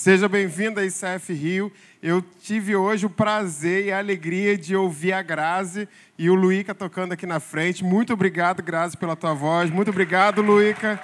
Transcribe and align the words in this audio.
Seja 0.00 0.30
bem-vindo 0.30 0.80
a 0.80 0.84
ICF 0.86 1.30
Rio. 1.34 1.70
Eu 2.02 2.22
tive 2.22 2.74
hoje 2.74 3.04
o 3.04 3.10
prazer 3.10 3.84
e 3.84 3.92
a 3.92 3.98
alegria 3.98 4.56
de 4.56 4.74
ouvir 4.74 5.12
a 5.12 5.20
Grazi 5.20 5.86
e 6.16 6.30
o 6.30 6.34
Luíca 6.34 6.74
tocando 6.74 7.12
aqui 7.12 7.26
na 7.26 7.38
frente. 7.38 7.84
Muito 7.84 8.10
obrigado, 8.10 8.62
Grazi, 8.62 8.96
pela 8.96 9.14
tua 9.14 9.34
voz. 9.34 9.68
Muito 9.68 9.90
obrigado, 9.90 10.40
Luíca. 10.40 10.98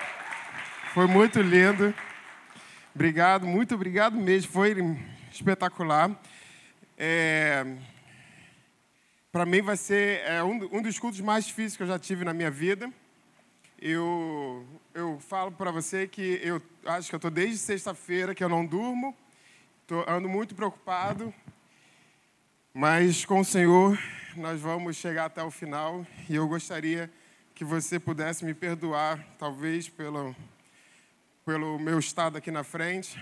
Foi 0.94 1.06
muito 1.06 1.42
lindo. 1.42 1.92
Obrigado, 2.94 3.46
muito 3.46 3.74
obrigado 3.74 4.16
mesmo. 4.16 4.50
Foi 4.50 4.74
espetacular. 5.30 6.18
É... 6.96 7.66
Para 9.30 9.44
mim 9.44 9.60
vai 9.60 9.76
ser 9.76 10.22
é, 10.24 10.42
um, 10.42 10.78
um 10.78 10.80
dos 10.80 10.98
cultos 10.98 11.20
mais 11.20 11.44
difíceis 11.44 11.76
que 11.76 11.82
eu 11.82 11.86
já 11.86 11.98
tive 11.98 12.24
na 12.24 12.32
minha 12.32 12.50
vida. 12.50 12.90
Eu, 13.88 14.66
eu 14.92 15.20
falo 15.20 15.52
para 15.52 15.70
você 15.70 16.08
que 16.08 16.40
eu 16.42 16.60
acho 16.84 17.08
que 17.08 17.14
eu 17.14 17.18
estou 17.18 17.30
desde 17.30 17.56
sexta-feira 17.56 18.34
que 18.34 18.42
eu 18.42 18.48
não 18.48 18.66
durmo, 18.66 19.16
tô, 19.86 20.04
ando 20.10 20.28
muito 20.28 20.56
preocupado, 20.56 21.32
mas 22.74 23.24
com 23.24 23.38
o 23.38 23.44
Senhor 23.44 23.96
nós 24.34 24.60
vamos 24.60 24.96
chegar 24.96 25.26
até 25.26 25.40
o 25.40 25.52
final. 25.52 26.04
E 26.28 26.34
eu 26.34 26.48
gostaria 26.48 27.08
que 27.54 27.64
você 27.64 28.00
pudesse 28.00 28.44
me 28.44 28.54
perdoar, 28.54 29.24
talvez 29.38 29.88
pelo, 29.88 30.34
pelo 31.44 31.78
meu 31.78 32.00
estado 32.00 32.36
aqui 32.36 32.50
na 32.50 32.64
frente. 32.64 33.16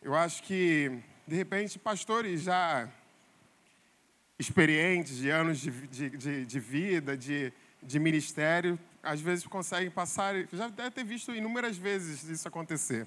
Eu 0.00 0.14
acho 0.14 0.42
que, 0.42 1.02
de 1.26 1.36
repente, 1.36 1.78
pastores 1.78 2.44
já 2.44 2.88
experientes, 4.38 5.18
de 5.18 5.28
anos 5.28 5.58
de, 5.58 5.70
de, 5.70 6.10
de, 6.16 6.46
de 6.46 6.60
vida, 6.60 7.14
de, 7.14 7.52
de 7.82 7.98
ministério, 7.98 8.80
às 9.02 9.20
vezes 9.20 9.46
conseguem 9.46 9.90
passar, 9.90 10.34
já 10.52 10.68
deve 10.68 10.90
ter 10.90 11.04
visto 11.04 11.34
inúmeras 11.34 11.76
vezes 11.76 12.24
isso 12.24 12.46
acontecer. 12.46 13.06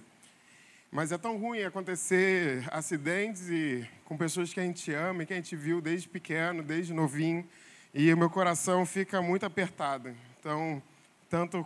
Mas 0.92 1.12
é 1.12 1.18
tão 1.18 1.38
ruim 1.38 1.64
acontecer 1.64 2.68
acidentes 2.72 3.50
e 3.50 3.88
com 4.04 4.18
pessoas 4.18 4.54
que 4.54 4.60
a 4.60 4.64
gente 4.64 4.94
ama 4.94 5.24
e 5.24 5.26
que 5.26 5.34
a 5.34 5.38
gente 5.38 5.56
viu 5.56 5.80
desde 5.80 6.10
pequeno, 6.10 6.62
desde 6.62 6.94
novinho, 6.94 7.48
e 7.94 8.14
o 8.14 8.18
meu 8.18 8.30
coração 8.30 8.86
fica 8.86 9.22
muito 9.22 9.46
apertado. 9.46 10.16
Então, 10.40 10.82
tanto 11.30 11.66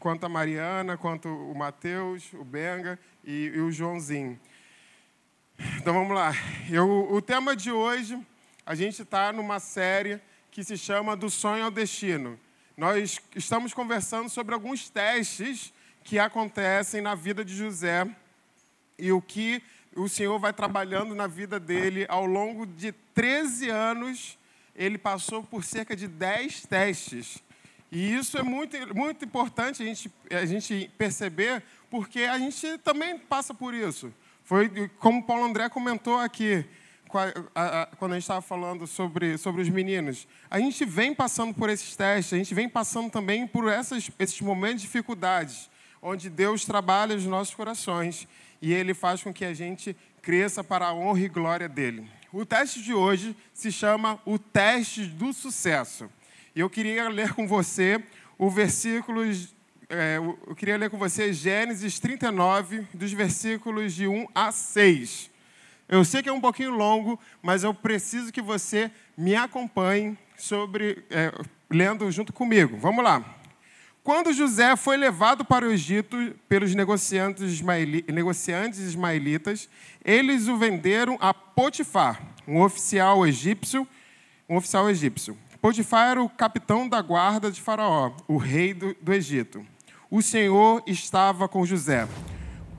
quanto 0.00 0.26
a 0.26 0.28
Mariana, 0.28 0.96
quanto 0.96 1.28
o 1.28 1.54
Mateus, 1.54 2.32
o 2.34 2.44
Benga 2.44 2.98
e, 3.24 3.52
e 3.54 3.60
o 3.60 3.70
Joãozinho. 3.70 4.38
Então 5.78 5.94
vamos 5.94 6.14
lá. 6.14 6.32
Eu, 6.70 7.12
o 7.12 7.22
tema 7.22 7.54
de 7.54 7.70
hoje, 7.70 8.20
a 8.66 8.74
gente 8.74 9.02
está 9.02 9.32
numa 9.32 9.60
série 9.60 10.20
que 10.50 10.64
se 10.64 10.76
chama 10.76 11.16
Do 11.16 11.30
Sonho 11.30 11.64
ao 11.64 11.70
Destino. 11.70 12.38
Nós 12.76 13.20
estamos 13.36 13.72
conversando 13.72 14.28
sobre 14.28 14.52
alguns 14.52 14.90
testes 14.90 15.72
que 16.02 16.18
acontecem 16.18 17.00
na 17.00 17.14
vida 17.14 17.44
de 17.44 17.54
José 17.54 18.04
e 18.98 19.12
o 19.12 19.22
que 19.22 19.62
o 19.94 20.08
Senhor 20.08 20.36
vai 20.40 20.52
trabalhando 20.52 21.14
na 21.14 21.28
vida 21.28 21.60
dele 21.60 22.04
ao 22.08 22.26
longo 22.26 22.66
de 22.66 22.90
13 23.14 23.70
anos. 23.70 24.36
Ele 24.74 24.98
passou 24.98 25.44
por 25.44 25.62
cerca 25.62 25.94
de 25.94 26.08
10 26.08 26.66
testes. 26.66 27.38
E 27.92 28.12
isso 28.12 28.36
é 28.36 28.42
muito, 28.42 28.76
muito 28.92 29.24
importante 29.24 29.80
a 29.80 29.86
gente, 29.86 30.12
a 30.32 30.44
gente 30.44 30.90
perceber, 30.98 31.62
porque 31.88 32.22
a 32.22 32.36
gente 32.40 32.76
também 32.78 33.16
passa 33.16 33.54
por 33.54 33.72
isso. 33.72 34.12
Foi 34.42 34.88
como 34.98 35.22
Paulo 35.22 35.44
André 35.44 35.68
comentou 35.68 36.18
aqui 36.18 36.66
quando 37.98 38.12
a 38.12 38.14
gente 38.16 38.24
estava 38.24 38.42
falando 38.42 38.86
sobre, 38.86 39.38
sobre 39.38 39.62
os 39.62 39.68
meninos, 39.68 40.26
a 40.50 40.58
gente 40.58 40.84
vem 40.84 41.14
passando 41.14 41.54
por 41.54 41.70
esses 41.70 41.94
testes, 41.94 42.32
a 42.32 42.36
gente 42.36 42.54
vem 42.54 42.68
passando 42.68 43.10
também 43.10 43.46
por 43.46 43.68
essas, 43.68 44.10
esses 44.18 44.40
momentos 44.40 44.82
de 44.82 44.86
dificuldades, 44.88 45.70
onde 46.02 46.28
Deus 46.28 46.64
trabalha 46.64 47.14
os 47.14 47.24
nossos 47.24 47.54
corações 47.54 48.26
e 48.60 48.72
Ele 48.72 48.94
faz 48.94 49.22
com 49.22 49.32
que 49.32 49.44
a 49.44 49.54
gente 49.54 49.96
cresça 50.20 50.64
para 50.64 50.86
a 50.86 50.94
honra 50.94 51.20
e 51.20 51.28
glória 51.28 51.68
dele. 51.68 52.08
O 52.32 52.44
teste 52.44 52.82
de 52.82 52.92
hoje 52.92 53.36
se 53.52 53.70
chama 53.70 54.18
o 54.26 54.38
teste 54.38 55.04
do 55.04 55.32
sucesso. 55.32 56.10
E 56.54 56.60
eu 56.60 56.68
queria 56.68 57.08
ler 57.08 57.32
com 57.32 57.46
você 57.46 58.02
o 58.36 58.50
versículo, 58.50 59.22
é, 59.88 60.16
eu 60.16 60.54
queria 60.56 60.76
ler 60.76 60.90
com 60.90 60.98
você 60.98 61.32
Gênesis 61.32 62.00
39, 62.00 62.86
dos 62.92 63.12
versículos 63.12 63.94
de 63.94 64.08
1 64.08 64.26
a 64.34 64.50
6. 64.50 65.33
Eu 65.94 66.04
sei 66.04 66.24
que 66.24 66.28
é 66.28 66.32
um 66.32 66.40
pouquinho 66.40 66.72
longo, 66.72 67.20
mas 67.40 67.62
eu 67.62 67.72
preciso 67.72 68.32
que 68.32 68.42
você 68.42 68.90
me 69.16 69.36
acompanhe 69.36 70.18
sobre 70.36 71.04
é, 71.08 71.32
lendo 71.70 72.10
junto 72.10 72.32
comigo. 72.32 72.76
Vamos 72.76 73.04
lá. 73.04 73.24
Quando 74.02 74.32
José 74.32 74.74
foi 74.74 74.96
levado 74.96 75.44
para 75.44 75.64
o 75.64 75.70
Egito 75.70 76.34
pelos 76.48 76.74
negociantes, 76.74 77.44
ismaeli, 77.44 78.04
negociantes 78.08 78.80
ismaelitas, 78.80 79.68
eles 80.04 80.48
o 80.48 80.56
venderam 80.56 81.16
a 81.20 81.32
Potifar, 81.32 82.20
um 82.44 82.60
oficial 82.60 83.24
egípcio, 83.24 83.86
um 84.48 84.56
oficial 84.56 84.90
egípcio. 84.90 85.38
Potifar 85.60 86.10
era 86.10 86.20
o 86.20 86.28
capitão 86.28 86.88
da 86.88 87.00
guarda 87.00 87.52
de 87.52 87.60
Faraó, 87.60 88.10
o 88.26 88.36
rei 88.36 88.74
do, 88.74 88.96
do 89.00 89.12
Egito. 89.12 89.64
O 90.10 90.20
Senhor 90.20 90.82
estava 90.88 91.46
com 91.46 91.64
José 91.64 92.08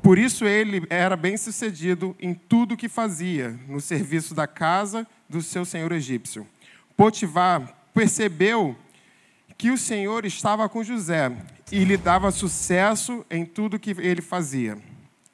por 0.06 0.20
isso 0.20 0.46
ele 0.46 0.86
era 0.88 1.18
bem 1.18 1.36
sucedido 1.36 2.16
em 2.20 2.32
tudo 2.32 2.76
o 2.76 2.78
que 2.78 2.88
fazia, 2.88 3.60
no 3.68 3.82
serviço 3.82 4.36
da 4.36 4.46
casa 4.46 5.08
do 5.28 5.42
seu 5.42 5.66
senhor 5.66 5.92
egípcio. 5.92 6.48
Potifar 6.96 7.76
percebeu 7.92 8.76
que 9.58 9.72
o 9.72 9.78
Senhor 9.80 10.24
estava 10.24 10.70
com 10.70 10.84
José 10.84 11.36
e 11.72 11.84
lhe 11.84 11.98
dava 11.98 12.30
sucesso 12.30 13.26
em 13.32 13.44
tudo 13.44 13.80
que 13.80 13.96
ele 13.98 14.22
fazia. 14.22 14.78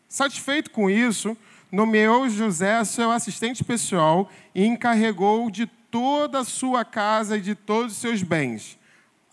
Satisfeito 0.08 0.72
com 0.72 0.90
isso, 0.90 1.36
nomeou 1.70 2.30
José 2.30 2.82
seu 2.86 3.12
assistente 3.12 3.66
pessoal 3.66 4.32
e 4.56 4.66
encarregou 4.66 5.52
de 5.52 5.66
toda 5.66 6.40
a 6.40 6.46
sua 6.46 6.86
casa 6.86 7.38
e 7.38 7.42
de 7.42 7.56
todos 7.56 7.92
os 7.92 8.00
seus 8.00 8.24
bens. 8.24 8.80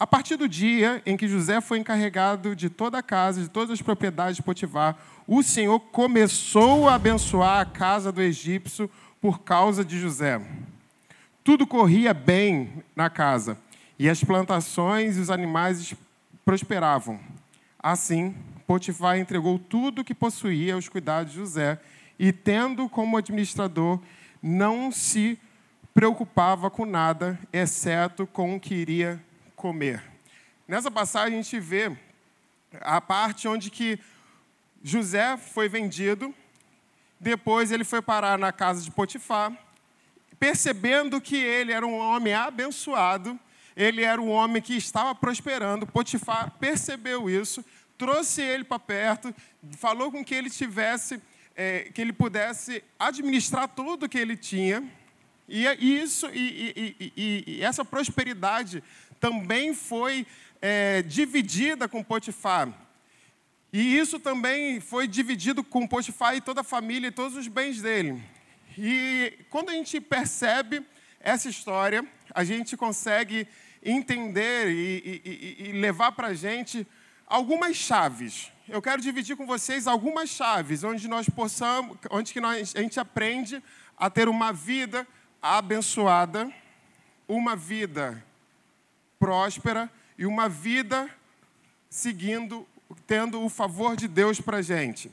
A 0.00 0.06
partir 0.06 0.37
do 0.37 0.49
dia 0.49 1.03
em 1.05 1.16
que 1.16 1.26
José 1.26 1.60
foi 1.60 1.78
encarregado 1.78 2.55
de 2.55 2.70
toda 2.70 2.99
a 2.99 3.03
casa, 3.03 3.43
de 3.43 3.49
todas 3.49 3.70
as 3.70 3.82
propriedades 3.82 4.37
de 4.37 4.43
Potifar, 4.43 4.97
o 5.31 5.43
Senhor 5.43 5.78
começou 5.78 6.89
a 6.89 6.94
abençoar 6.94 7.61
a 7.61 7.65
casa 7.66 8.11
do 8.11 8.22
egípcio 8.22 8.91
por 9.21 9.41
causa 9.41 9.84
de 9.84 10.00
José. 10.00 10.41
Tudo 11.44 11.66
corria 11.66 12.15
bem 12.15 12.83
na 12.97 13.11
casa, 13.11 13.59
e 13.99 14.09
as 14.09 14.25
plantações 14.25 15.19
e 15.19 15.21
os 15.21 15.31
animais 15.31 15.94
prosperavam. 16.47 17.21
Assim, 17.78 18.34
Potifar 18.67 19.19
entregou 19.19 19.59
tudo 19.59 20.00
o 20.00 20.05
que 20.05 20.15
possuía 20.15 20.72
aos 20.72 20.88
cuidados 20.88 21.34
de 21.34 21.38
José, 21.38 21.78
e 22.19 22.33
tendo 22.33 22.88
como 22.88 23.19
administrador, 23.19 24.00
não 24.43 24.91
se 24.91 25.38
preocupava 25.93 26.71
com 26.71 26.87
nada, 26.87 27.38
exceto 27.53 28.27
com 28.27 28.56
o 28.56 28.61
que 28.61 28.75
iria 28.75 29.22
comer. 29.55 30.03
Nessa 30.67 30.91
passagem 30.91 31.38
a 31.38 31.43
gente 31.43 31.61
vê 31.61 31.94
a 32.81 32.99
parte 32.99 33.47
onde 33.47 33.71
que 33.71 34.00
José 34.83 35.37
foi 35.37 35.69
vendido, 35.69 36.34
depois 37.19 37.72
ele 37.72 37.84
foi 37.84 38.00
parar 38.00 38.39
na 38.39 38.53
casa 38.53 38.83
de 38.83 38.91
Potifar, 38.91 39.53
percebendo 40.39 41.21
que 41.21 41.37
ele 41.37 41.72
era 41.72 41.87
um 41.87 41.97
homem 41.97 42.33
abençoado, 42.33 43.38
ele 43.77 44.03
era 44.03 44.21
um 44.21 44.31
homem 44.31 44.62
que 44.62 44.77
estava 44.77 45.15
prosperando. 45.15 45.87
Potifar 45.87 46.53
percebeu 46.59 47.28
isso, 47.28 47.65
trouxe 47.97 48.41
ele 48.43 48.65
para 48.65 48.78
perto, 48.78 49.34
falou 49.77 50.11
com 50.11 50.25
que 50.25 50.34
ele 50.34 50.50
tivesse, 50.50 51.21
é, 51.56 51.91
que 51.93 52.00
ele 52.00 52.12
pudesse 52.12 52.83
administrar 52.99 53.69
tudo 53.69 54.09
que 54.09 54.19
ele 54.19 54.37
tinha. 54.37 54.83
E 55.49 55.65
isso 55.81 56.28
e, 56.33 56.94
e, 57.00 57.12
e, 57.17 57.44
e 57.47 57.62
essa 57.62 57.84
prosperidade 57.84 58.83
também 59.19 59.75
foi 59.75 60.27
é, 60.61 61.03
dividida 61.03 61.88
com 61.88 62.03
Potifar. 62.03 62.69
E 63.73 63.99
isso 63.99 64.19
também 64.19 64.81
foi 64.81 65.06
dividido 65.06 65.62
com 65.62 65.87
Potifar 65.87 66.35
e 66.35 66.41
toda 66.41 66.62
a 66.62 66.65
família 66.65 67.09
e 67.09 67.12
todos 67.12 67.37
os 67.37 67.49
bens 67.49 67.82
dele. 67.82 68.23
E 68.76 69.38
quando 69.50 69.70
a 69.70 69.73
gente 69.73 70.00
percebe 70.00 70.82
essa 71.20 71.49
história, 71.49 72.06
a 72.35 72.44
gente 72.44 72.76
consegue 72.76 73.47
entender 73.82 74.69
e, 74.70 75.23
e, 75.25 75.69
e 75.69 75.73
levar 75.73 76.12
para 76.12 76.29
a 76.29 76.35
gente 76.35 76.87
algumas 77.26 77.76
chaves. 77.76 78.50
Eu 78.69 78.81
quero 78.81 79.03
dividir 79.03 79.37
com 79.37 79.47
vocês 79.47 79.87
algumas 79.87 80.31
chaves 80.31 80.82
onde 80.82 81.06
nós 81.06 81.29
possamos, 81.29 81.97
onde 82.11 82.32
que 82.32 82.41
nós, 82.41 82.75
a 82.75 82.81
gente 82.81 82.99
aprende 82.99 83.62
a 83.97 84.09
ter 84.09 84.29
uma 84.29 84.53
vida 84.53 85.06
abençoada, 85.43 86.53
uma 87.26 87.55
vida 87.55 88.25
próspera 89.19 89.91
e 90.17 90.25
uma 90.25 90.49
vida 90.49 91.11
seguindo 91.91 92.67
tendo 93.08 93.43
o 93.43 93.49
favor 93.49 93.96
de 93.96 94.06
Deus 94.06 94.38
para 94.38 94.58
a 94.58 94.62
gente. 94.62 95.10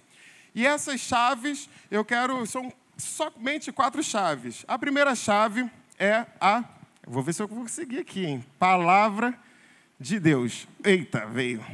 E 0.54 0.68
essas 0.68 1.00
chaves, 1.00 1.70
eu 1.90 2.04
quero, 2.04 2.46
são 2.46 2.72
somente 2.98 3.72
quatro 3.72 4.04
chaves. 4.04 4.66
A 4.68 4.78
primeira 4.78 5.16
chave 5.16 5.68
é 5.98 6.26
a, 6.40 6.64
vou 7.08 7.24
ver 7.24 7.34
se 7.34 7.42
eu 7.42 7.48
conseguir 7.48 8.00
aqui, 8.00 8.26
hein? 8.26 8.46
Palavra 8.60 9.34
de 9.98 10.20
Deus. 10.20 10.68
Eita, 10.84 11.26
veio. 11.26 11.66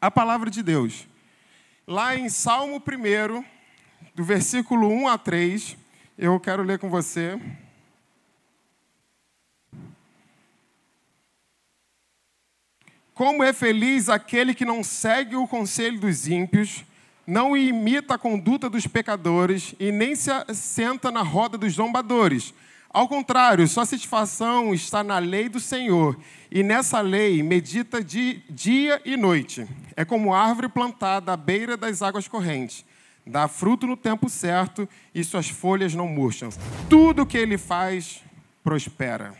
A 0.00 0.10
palavra 0.10 0.50
de 0.50 0.62
Deus. 0.62 1.06
Lá 1.86 2.16
em 2.16 2.28
Salmo 2.28 2.82
1, 2.82 3.44
do 4.14 4.24
versículo 4.24 4.88
1 4.88 5.08
a 5.08 5.16
3, 5.16 5.76
eu 6.18 6.38
quero 6.40 6.64
ler 6.64 6.80
com 6.80 6.90
você. 6.90 7.40
Como 13.14 13.44
é 13.44 13.52
feliz 13.52 14.08
aquele 14.08 14.52
que 14.52 14.64
não 14.64 14.82
segue 14.82 15.36
o 15.36 15.46
conselho 15.46 16.00
dos 16.00 16.26
ímpios, 16.26 16.84
não 17.24 17.56
imita 17.56 18.14
a 18.14 18.18
conduta 18.18 18.68
dos 18.68 18.88
pecadores 18.88 19.72
e 19.78 19.92
nem 19.92 20.16
se 20.16 20.30
senta 20.52 21.12
na 21.12 21.22
roda 21.22 21.56
dos 21.56 21.74
zombadores. 21.74 22.52
Ao 22.90 23.06
contrário, 23.06 23.68
sua 23.68 23.86
satisfação 23.86 24.74
está 24.74 25.04
na 25.04 25.18
lei 25.18 25.48
do 25.48 25.60
Senhor, 25.60 26.18
e 26.50 26.64
nessa 26.64 27.00
lei 27.00 27.40
medita 27.40 28.02
de 28.02 28.42
dia 28.50 29.00
e 29.04 29.16
noite. 29.16 29.64
É 29.96 30.04
como 30.04 30.34
árvore 30.34 30.68
plantada 30.68 31.32
à 31.32 31.36
beira 31.36 31.76
das 31.76 32.02
águas 32.02 32.26
correntes. 32.26 32.84
Dá 33.24 33.46
fruto 33.46 33.86
no 33.86 33.96
tempo 33.96 34.28
certo 34.28 34.88
e 35.14 35.22
suas 35.22 35.48
folhas 35.48 35.94
não 35.94 36.08
murcham. 36.08 36.50
Tudo 36.90 37.24
que 37.24 37.38
ele 37.38 37.58
faz 37.58 38.22
prospera. 38.62 39.34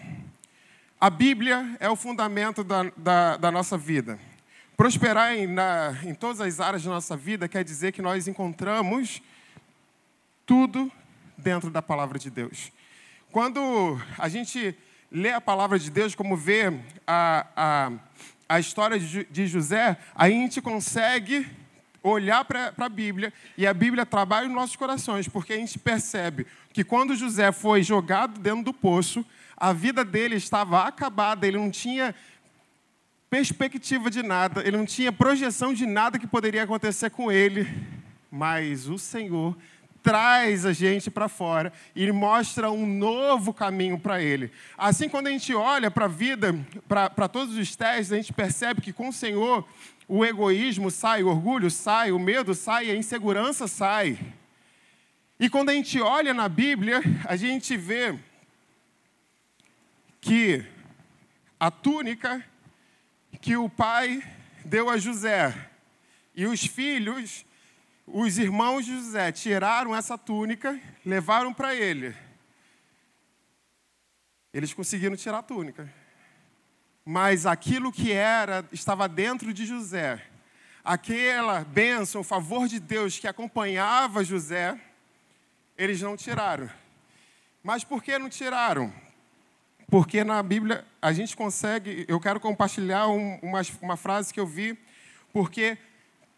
A 1.04 1.10
Bíblia 1.10 1.76
é 1.80 1.90
o 1.90 1.96
fundamento 1.96 2.64
da, 2.64 2.90
da, 2.96 3.36
da 3.36 3.52
nossa 3.52 3.76
vida. 3.76 4.18
Prosperar 4.74 5.34
em, 5.34 5.46
na, 5.46 5.94
em 6.02 6.14
todas 6.14 6.40
as 6.40 6.60
áreas 6.60 6.82
da 6.82 6.88
nossa 6.88 7.14
vida 7.14 7.46
quer 7.46 7.62
dizer 7.62 7.92
que 7.92 8.00
nós 8.00 8.26
encontramos 8.26 9.20
tudo 10.46 10.90
dentro 11.36 11.68
da 11.68 11.82
palavra 11.82 12.18
de 12.18 12.30
Deus. 12.30 12.72
Quando 13.30 14.00
a 14.16 14.30
gente 14.30 14.74
lê 15.12 15.30
a 15.30 15.42
palavra 15.42 15.78
de 15.78 15.90
Deus, 15.90 16.14
como 16.14 16.38
vê 16.38 16.72
a, 17.06 17.46
a, 17.54 17.92
a 18.48 18.58
história 18.58 18.98
de, 18.98 19.46
José, 19.46 19.98
a 20.14 20.30
gente 20.30 20.62
consegue 20.62 21.46
olhar 22.02 22.46
para 22.46 22.72
a 22.78 22.88
Bíblia 22.88 23.30
e 23.58 23.66
a 23.66 23.74
Bíblia 23.74 24.06
trabalha 24.06 24.46
nos 24.46 24.56
nossos 24.56 24.76
corações, 24.76 25.28
porque 25.28 25.52
a 25.52 25.58
gente 25.58 25.78
percebe 25.78 26.46
que 26.72 26.82
quando 26.82 27.14
José 27.14 27.52
foi 27.52 27.82
jogado 27.82 28.40
dentro 28.40 28.64
do 28.64 28.72
poço, 28.72 29.22
a 29.56 29.72
vida 29.72 30.04
dele 30.04 30.36
estava 30.36 30.82
acabada, 30.84 31.46
ele 31.46 31.58
não 31.58 31.70
tinha 31.70 32.14
perspectiva 33.30 34.10
de 34.10 34.22
nada, 34.22 34.62
ele 34.66 34.76
não 34.76 34.86
tinha 34.86 35.10
projeção 35.10 35.74
de 35.74 35.86
nada 35.86 36.18
que 36.18 36.26
poderia 36.26 36.62
acontecer 36.62 37.10
com 37.10 37.32
ele, 37.32 37.68
mas 38.30 38.88
o 38.88 38.98
Senhor 38.98 39.56
traz 40.04 40.66
a 40.66 40.72
gente 40.72 41.10
para 41.10 41.28
fora 41.28 41.72
e 41.96 42.12
mostra 42.12 42.70
um 42.70 42.86
novo 42.86 43.54
caminho 43.54 43.98
para 43.98 44.22
ele. 44.22 44.52
Assim, 44.76 45.08
quando 45.08 45.28
a 45.28 45.30
gente 45.30 45.54
olha 45.54 45.90
para 45.90 46.04
a 46.04 46.08
vida, 46.08 46.54
para 46.86 47.26
todos 47.26 47.56
os 47.56 47.74
testes, 47.74 48.12
a 48.12 48.16
gente 48.16 48.32
percebe 48.32 48.82
que 48.82 48.92
com 48.92 49.08
o 49.08 49.12
Senhor 49.12 49.66
o 50.06 50.24
egoísmo 50.24 50.90
sai, 50.90 51.22
o 51.22 51.28
orgulho 51.28 51.70
sai, 51.70 52.12
o 52.12 52.18
medo 52.18 52.54
sai, 52.54 52.90
a 52.90 52.94
insegurança 52.94 53.66
sai. 53.66 54.18
E 55.40 55.48
quando 55.48 55.70
a 55.70 55.72
gente 55.72 55.98
olha 56.00 56.34
na 56.34 56.48
Bíblia, 56.48 57.02
a 57.24 57.34
gente 57.34 57.76
vê 57.76 58.14
que 60.24 60.64
a 61.60 61.70
túnica 61.70 62.42
que 63.42 63.58
o 63.58 63.68
pai 63.68 64.22
deu 64.64 64.88
a 64.88 64.96
José. 64.96 65.54
E 66.34 66.46
os 66.46 66.64
filhos, 66.64 67.44
os 68.06 68.38
irmãos 68.38 68.86
de 68.86 68.94
José, 68.94 69.30
tiraram 69.32 69.94
essa 69.94 70.16
túnica, 70.16 70.80
levaram 71.04 71.52
para 71.52 71.74
ele. 71.74 72.16
Eles 74.50 74.72
conseguiram 74.72 75.14
tirar 75.14 75.38
a 75.38 75.42
túnica. 75.42 75.92
Mas 77.04 77.44
aquilo 77.44 77.92
que 77.92 78.10
era, 78.10 78.66
estava 78.72 79.06
dentro 79.06 79.52
de 79.52 79.66
José, 79.66 80.24
aquela 80.82 81.60
bênção, 81.64 82.22
o 82.22 82.24
favor 82.24 82.66
de 82.66 82.80
Deus 82.80 83.18
que 83.18 83.28
acompanhava 83.28 84.24
José, 84.24 84.80
eles 85.76 86.00
não 86.00 86.16
tiraram. 86.16 86.70
Mas 87.62 87.84
por 87.84 88.02
que 88.02 88.18
não 88.18 88.30
tiraram? 88.30 88.90
Porque 89.94 90.24
na 90.24 90.42
Bíblia 90.42 90.84
a 91.00 91.12
gente 91.12 91.36
consegue, 91.36 92.04
eu 92.08 92.18
quero 92.18 92.40
compartilhar 92.40 93.06
um, 93.06 93.38
uma, 93.40 93.60
uma 93.80 93.96
frase 93.96 94.34
que 94.34 94.40
eu 94.40 94.44
vi, 94.44 94.76
porque 95.32 95.78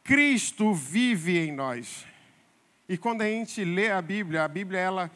Cristo 0.05 0.75
vive 0.75 1.39
em 1.39 1.53
nós. 1.53 2.05
E 2.87 2.99
quando 2.99 3.23
a 3.23 3.25
gente 3.25 3.65
lê 3.65 3.91
a 3.91 4.03
Bíblia, 4.03 4.45
a 4.45 4.49
Bíblia 4.49 4.79
ela, 4.79 5.11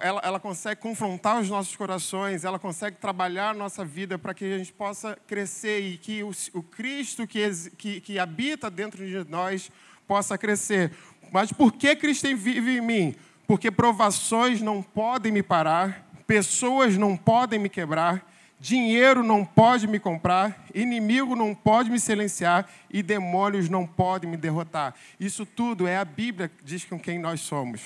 ela, 0.00 0.20
ela 0.24 0.40
consegue 0.40 0.80
confrontar 0.80 1.40
os 1.40 1.48
nossos 1.48 1.76
corações, 1.76 2.44
ela 2.44 2.58
consegue 2.58 2.96
trabalhar 2.96 3.50
a 3.50 3.54
nossa 3.54 3.84
vida 3.84 4.18
para 4.18 4.34
que 4.34 4.52
a 4.52 4.58
gente 4.58 4.72
possa 4.72 5.16
crescer 5.28 5.78
e 5.82 5.98
que 5.98 6.24
o, 6.24 6.32
o 6.52 6.64
Cristo 6.64 7.28
que, 7.28 7.48
que, 7.78 8.00
que 8.00 8.18
habita 8.18 8.68
dentro 8.68 9.06
de 9.06 9.30
nós 9.30 9.70
possa 10.04 10.36
crescer. 10.36 10.90
Mas 11.30 11.52
por 11.52 11.74
que 11.74 11.94
Cristo 11.94 12.26
vive 12.36 12.78
em 12.78 12.80
mim? 12.80 13.14
Porque 13.46 13.70
provações 13.70 14.60
não 14.60 14.82
podem 14.82 15.30
me 15.30 15.44
parar, 15.44 16.09
pessoas 16.30 16.96
não 16.96 17.16
podem 17.16 17.58
me 17.58 17.68
quebrar, 17.68 18.24
dinheiro 18.60 19.20
não 19.20 19.44
pode 19.44 19.88
me 19.88 19.98
comprar, 19.98 20.64
inimigo 20.72 21.34
não 21.34 21.52
pode 21.52 21.90
me 21.90 21.98
silenciar 21.98 22.70
e 22.88 23.02
demônios 23.02 23.68
não 23.68 23.84
podem 23.84 24.30
me 24.30 24.36
derrotar. 24.36 24.94
Isso 25.18 25.44
tudo 25.44 25.88
é 25.88 25.96
a 25.96 26.04
Bíblia 26.04 26.48
que 26.48 26.62
diz 26.62 26.84
com 26.84 27.00
quem 27.00 27.18
nós 27.18 27.40
somos. 27.40 27.82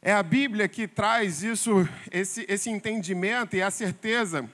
É 0.00 0.12
a 0.12 0.22
Bíblia 0.22 0.68
que 0.68 0.86
traz 0.86 1.42
isso, 1.42 1.88
esse, 2.12 2.46
esse 2.48 2.70
entendimento 2.70 3.56
e 3.56 3.62
a 3.62 3.72
certeza 3.72 4.48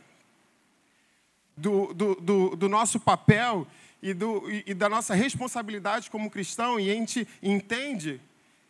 do, 1.55 1.93
do, 1.93 2.15
do, 2.15 2.57
do 2.57 2.69
nosso 2.71 2.99
papel 2.99 3.67
e, 4.03 4.15
do, 4.15 4.51
e, 4.51 4.73
da 4.73 4.89
nossa 4.89 5.15
responsabilidade 5.15 6.11
como 6.11 6.31
cristão, 6.31 6.81
e 6.81 6.91
a 6.91 6.95
gente 6.95 7.29
entende 7.43 8.19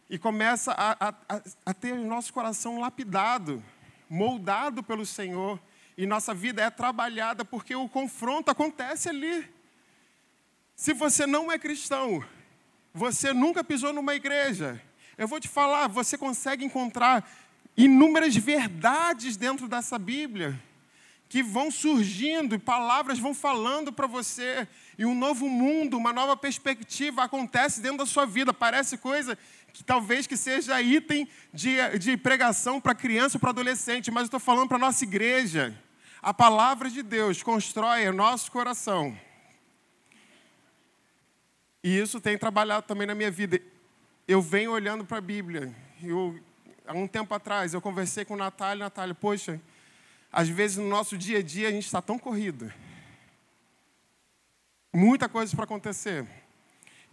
e 0.09 0.19
começa 0.19 0.73
a, 0.73 1.09
a, 1.09 1.43
a 1.67 1.75
ter 1.75 1.93
o 1.93 2.05
nosso 2.05 2.33
coração 2.33 2.81
lapidado, 2.81 3.63
moldado 4.09 4.83
pelo 4.83 5.07
Senhor, 5.07 5.61
e 5.97 6.07
nossa 6.07 6.35
vida 6.35 6.63
é 6.63 6.71
trabalhada 6.71 7.45
porque 7.45 7.75
o 7.75 7.89
confronto 7.89 8.51
acontece 8.51 9.09
ali. 9.09 9.49
Se 10.75 10.93
você 10.93 11.27
não 11.27 11.51
é 11.51 11.59
cristão, 11.59 12.25
você 12.93 13.33
nunca 13.33 13.63
pisou 13.63 13.93
numa 13.93 14.15
igreja, 14.15 14.81
eu 15.17 15.29
vou 15.29 15.41
te 15.41 15.49
falar, 15.49 15.89
você 15.89 16.19
consegue 16.19 16.65
encontrar 16.65 17.29
inúmeras 17.77 18.37
verdades 18.37 19.37
dentro 19.37 19.69
dessa 19.69 19.99
Bíblia 19.99 20.61
que 21.29 21.43
vão 21.43 21.71
surgindo 21.71 22.55
e 22.55 22.59
palavras 22.59 23.19
vão 23.19 23.35
falando 23.35 23.93
para 23.93 24.07
você 24.07 24.69
e 24.97 25.05
um 25.05 25.15
novo 25.15 25.49
mundo, 25.49 25.97
uma 25.97 26.13
nova 26.13 26.37
perspectiva 26.37 27.25
acontece 27.25 27.81
dentro 27.81 27.99
da 27.99 28.07
sua 28.07 28.25
vida. 28.25 28.55
Parece 28.55 28.97
coisa 28.97 29.37
talvez 29.83 30.27
que 30.27 30.37
seja 30.37 30.81
item 30.81 31.27
de, 31.53 31.99
de 31.99 32.17
pregação 32.17 32.81
para 32.81 32.95
criança 32.95 33.37
ou 33.37 33.41
para 33.41 33.51
adolescente, 33.51 34.11
mas 34.11 34.23
eu 34.23 34.27
estou 34.27 34.41
falando 34.41 34.69
para 34.69 34.77
a 34.77 34.81
nossa 34.81 35.03
igreja. 35.03 35.77
A 36.23 36.33
palavra 36.33 36.89
de 36.89 37.03
Deus 37.03 37.43
constrói 37.43 38.07
o 38.09 38.13
nosso 38.13 38.53
coração. 38.53 39.19
E 41.83 41.99
isso 41.99 42.21
tem 42.21 42.39
trabalhado 42.39 42.87
também 42.87 43.07
na 43.07 43.15
minha 43.15 43.31
vida. 43.31 43.61
Eu 44.27 44.41
venho 44.41 44.71
olhando 44.71 45.05
para 45.05 45.19
a 45.19 45.21
Bíblia. 45.21 45.75
Eu, 46.03 46.41
há 46.87 46.95
um 46.95 47.07
tempo 47.07 47.35
atrás, 47.35 47.75
eu 47.75 47.81
conversei 47.81 48.25
com 48.25 48.37
Natália. 48.37 48.85
Natália, 48.85 49.15
poxa, 49.15 49.61
às 50.33 50.49
vezes 50.49 50.79
no 50.79 50.89
nosso 50.89 51.19
dia 51.19 51.39
a 51.39 51.43
dia 51.43 51.69
a 51.69 51.73
gente 51.73 51.85
está 51.85 52.01
tão 52.01 52.19
corrido. 52.19 52.73
Muita 54.93 55.29
coisa 55.29 55.55
para 55.55 55.65
acontecer. 55.65 56.27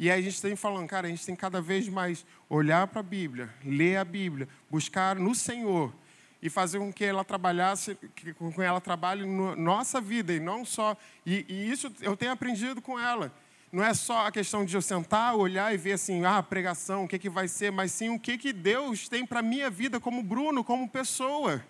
E 0.01 0.09
aí 0.09 0.19
a 0.19 0.23
gente 0.23 0.41
tem 0.41 0.55
falando, 0.55 0.87
cara, 0.87 1.05
a 1.05 1.11
gente 1.11 1.23
tem 1.23 1.35
cada 1.35 1.61
vez 1.61 1.87
mais 1.87 2.25
olhar 2.49 2.87
para 2.87 3.01
a 3.01 3.03
Bíblia, 3.03 3.53
ler 3.63 3.97
a 3.97 4.03
Bíblia, 4.03 4.49
buscar 4.67 5.15
no 5.15 5.35
Senhor 5.35 5.93
e 6.41 6.49
fazer 6.49 6.79
com 6.79 6.91
que 6.91 7.05
ela 7.05 7.23
trabalhasse, 7.23 7.95
com 8.39 8.51
que 8.51 8.61
ela 8.63 8.81
trabalhe 8.81 9.27
na 9.27 9.55
nossa 9.55 10.01
vida 10.01 10.33
e 10.33 10.39
não 10.39 10.65
só. 10.65 10.97
E, 11.23 11.45
e, 11.47 11.71
isso 11.71 11.93
eu 12.01 12.17
tenho 12.17 12.31
aprendido 12.31 12.81
com 12.81 12.99
ela. 12.99 13.31
Não 13.71 13.83
é 13.83 13.93
só 13.93 14.25
a 14.25 14.31
questão 14.31 14.65
de 14.65 14.75
eu 14.75 14.81
sentar, 14.81 15.35
olhar 15.35 15.71
e 15.71 15.77
ver 15.77 15.91
assim, 15.91 16.25
ah, 16.25 16.41
pregação, 16.41 17.03
o 17.03 17.07
que, 17.07 17.19
que 17.19 17.29
vai 17.29 17.47
ser, 17.47 17.71
mas 17.71 17.91
sim 17.91 18.09
o 18.09 18.19
que, 18.19 18.39
que 18.39 18.51
Deus 18.51 19.07
tem 19.07 19.23
para 19.23 19.41
a 19.41 19.43
minha 19.43 19.69
vida 19.69 19.99
como 19.99 20.23
Bruno, 20.23 20.63
como 20.63 20.89
pessoa. 20.89 21.63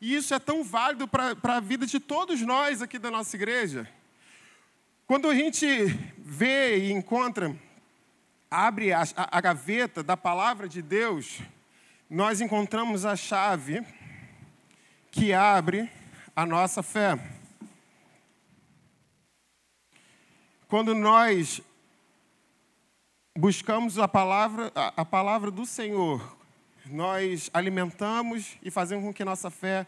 E 0.00 0.16
isso 0.16 0.32
é 0.32 0.38
tão 0.38 0.64
válido 0.64 1.06
para 1.06 1.36
a 1.42 1.60
vida 1.60 1.84
de 1.84 2.00
todos 2.00 2.40
nós 2.40 2.80
aqui 2.80 2.98
da 2.98 3.10
nossa 3.10 3.36
igreja. 3.36 3.86
Quando 5.06 5.28
a 5.28 5.34
gente 5.34 5.66
vê 6.18 6.78
e 6.78 6.90
encontra 6.90 7.54
abre 8.50 8.92
a, 8.92 9.02
a, 9.02 9.38
a 9.38 9.40
gaveta 9.40 10.02
da 10.02 10.16
palavra 10.16 10.68
de 10.68 10.80
Deus, 10.82 11.40
nós 12.08 12.40
encontramos 12.40 13.04
a 13.04 13.16
chave 13.16 13.84
que 15.10 15.32
abre 15.32 15.90
a 16.34 16.46
nossa 16.46 16.82
fé. 16.82 17.18
Quando 20.68 20.94
nós 20.94 21.60
buscamos 23.36 23.98
a 23.98 24.08
palavra, 24.08 24.72
a, 24.74 25.02
a 25.02 25.04
palavra 25.04 25.50
do 25.50 25.66
Senhor, 25.66 26.36
nós 26.86 27.50
alimentamos 27.52 28.56
e 28.62 28.70
fazemos 28.70 29.04
com 29.04 29.12
que 29.12 29.24
nossa 29.24 29.50
fé 29.50 29.86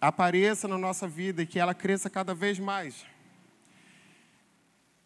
apareça 0.00 0.66
na 0.66 0.78
nossa 0.78 1.06
vida 1.06 1.42
e 1.42 1.46
que 1.46 1.58
ela 1.58 1.74
cresça 1.74 2.08
cada 2.08 2.34
vez 2.34 2.58
mais 2.58 3.04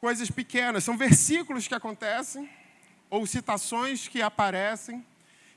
coisas 0.04 0.30
pequenas, 0.30 0.84
são 0.84 0.98
versículos 0.98 1.66
que 1.66 1.74
acontecem, 1.74 2.46
ou 3.08 3.26
citações 3.26 4.06
que 4.06 4.20
aparecem, 4.20 5.02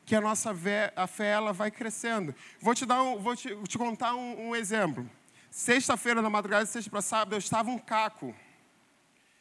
que 0.05 0.15
a 0.15 0.21
nossa 0.21 0.55
fé, 0.55 0.93
a 0.95 1.05
fé 1.05 1.31
ela 1.31 1.51
vai 1.51 1.69
crescendo. 1.69 2.33
Vou 2.61 2.73
te, 2.73 2.85
dar 2.85 3.03
um, 3.03 3.19
vou 3.19 3.35
te, 3.35 3.53
te 3.67 3.77
contar 3.77 4.15
um, 4.15 4.47
um 4.47 4.55
exemplo. 4.55 5.05
Sexta-feira, 5.51 6.21
na 6.21 6.29
madrugada 6.29 6.65
sexta 6.65 6.89
para 6.89 7.01
sábado, 7.01 7.33
eu 7.33 7.39
estava 7.39 7.69
um 7.69 7.77
caco. 7.77 8.33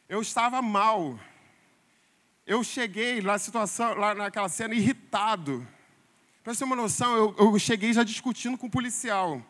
Eu 0.09 0.21
estava 0.21 0.61
mal. 0.61 1.17
Eu 2.45 2.65
cheguei 2.65 3.23
na 3.23 3.39
situação, 3.39 3.95
lá 3.95 4.13
naquela 4.13 4.49
cena, 4.49 4.75
irritado. 4.75 5.65
Para 6.43 6.53
você 6.53 6.59
ter 6.59 6.65
uma 6.65 6.75
noção, 6.75 7.15
eu, 7.15 7.37
eu 7.39 7.59
cheguei 7.61 7.93
já 7.93 8.03
discutindo 8.03 8.59
com 8.59 8.67
o 8.67 8.71
policial. 8.71 9.41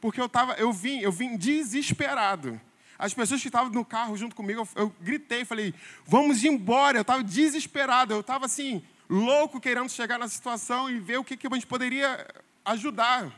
Porque 0.00 0.20
eu, 0.20 0.28
tava, 0.28 0.54
eu, 0.54 0.72
vim, 0.72 0.98
eu 0.98 1.12
vim 1.12 1.36
desesperado. 1.36 2.60
As 2.98 3.14
pessoas 3.14 3.40
que 3.40 3.46
estavam 3.46 3.70
no 3.70 3.84
carro 3.84 4.16
junto 4.16 4.34
comigo, 4.34 4.68
eu, 4.74 4.92
gritei, 5.00 5.44
falei, 5.44 5.72
vamos 6.04 6.42
embora. 6.42 6.98
Eu 6.98 7.02
estava 7.02 7.22
desesperado, 7.22 8.12
eu 8.12 8.20
estava 8.20 8.46
assim, 8.46 8.82
louco, 9.08 9.60
querendo 9.60 9.88
chegar 9.88 10.18
na 10.18 10.26
situação 10.26 10.90
e 10.90 10.98
ver 10.98 11.18
o 11.18 11.24
que, 11.24 11.36
que 11.36 11.46
a 11.46 11.50
gente 11.50 11.66
poderia 11.66 12.26
ajudar. 12.64 13.32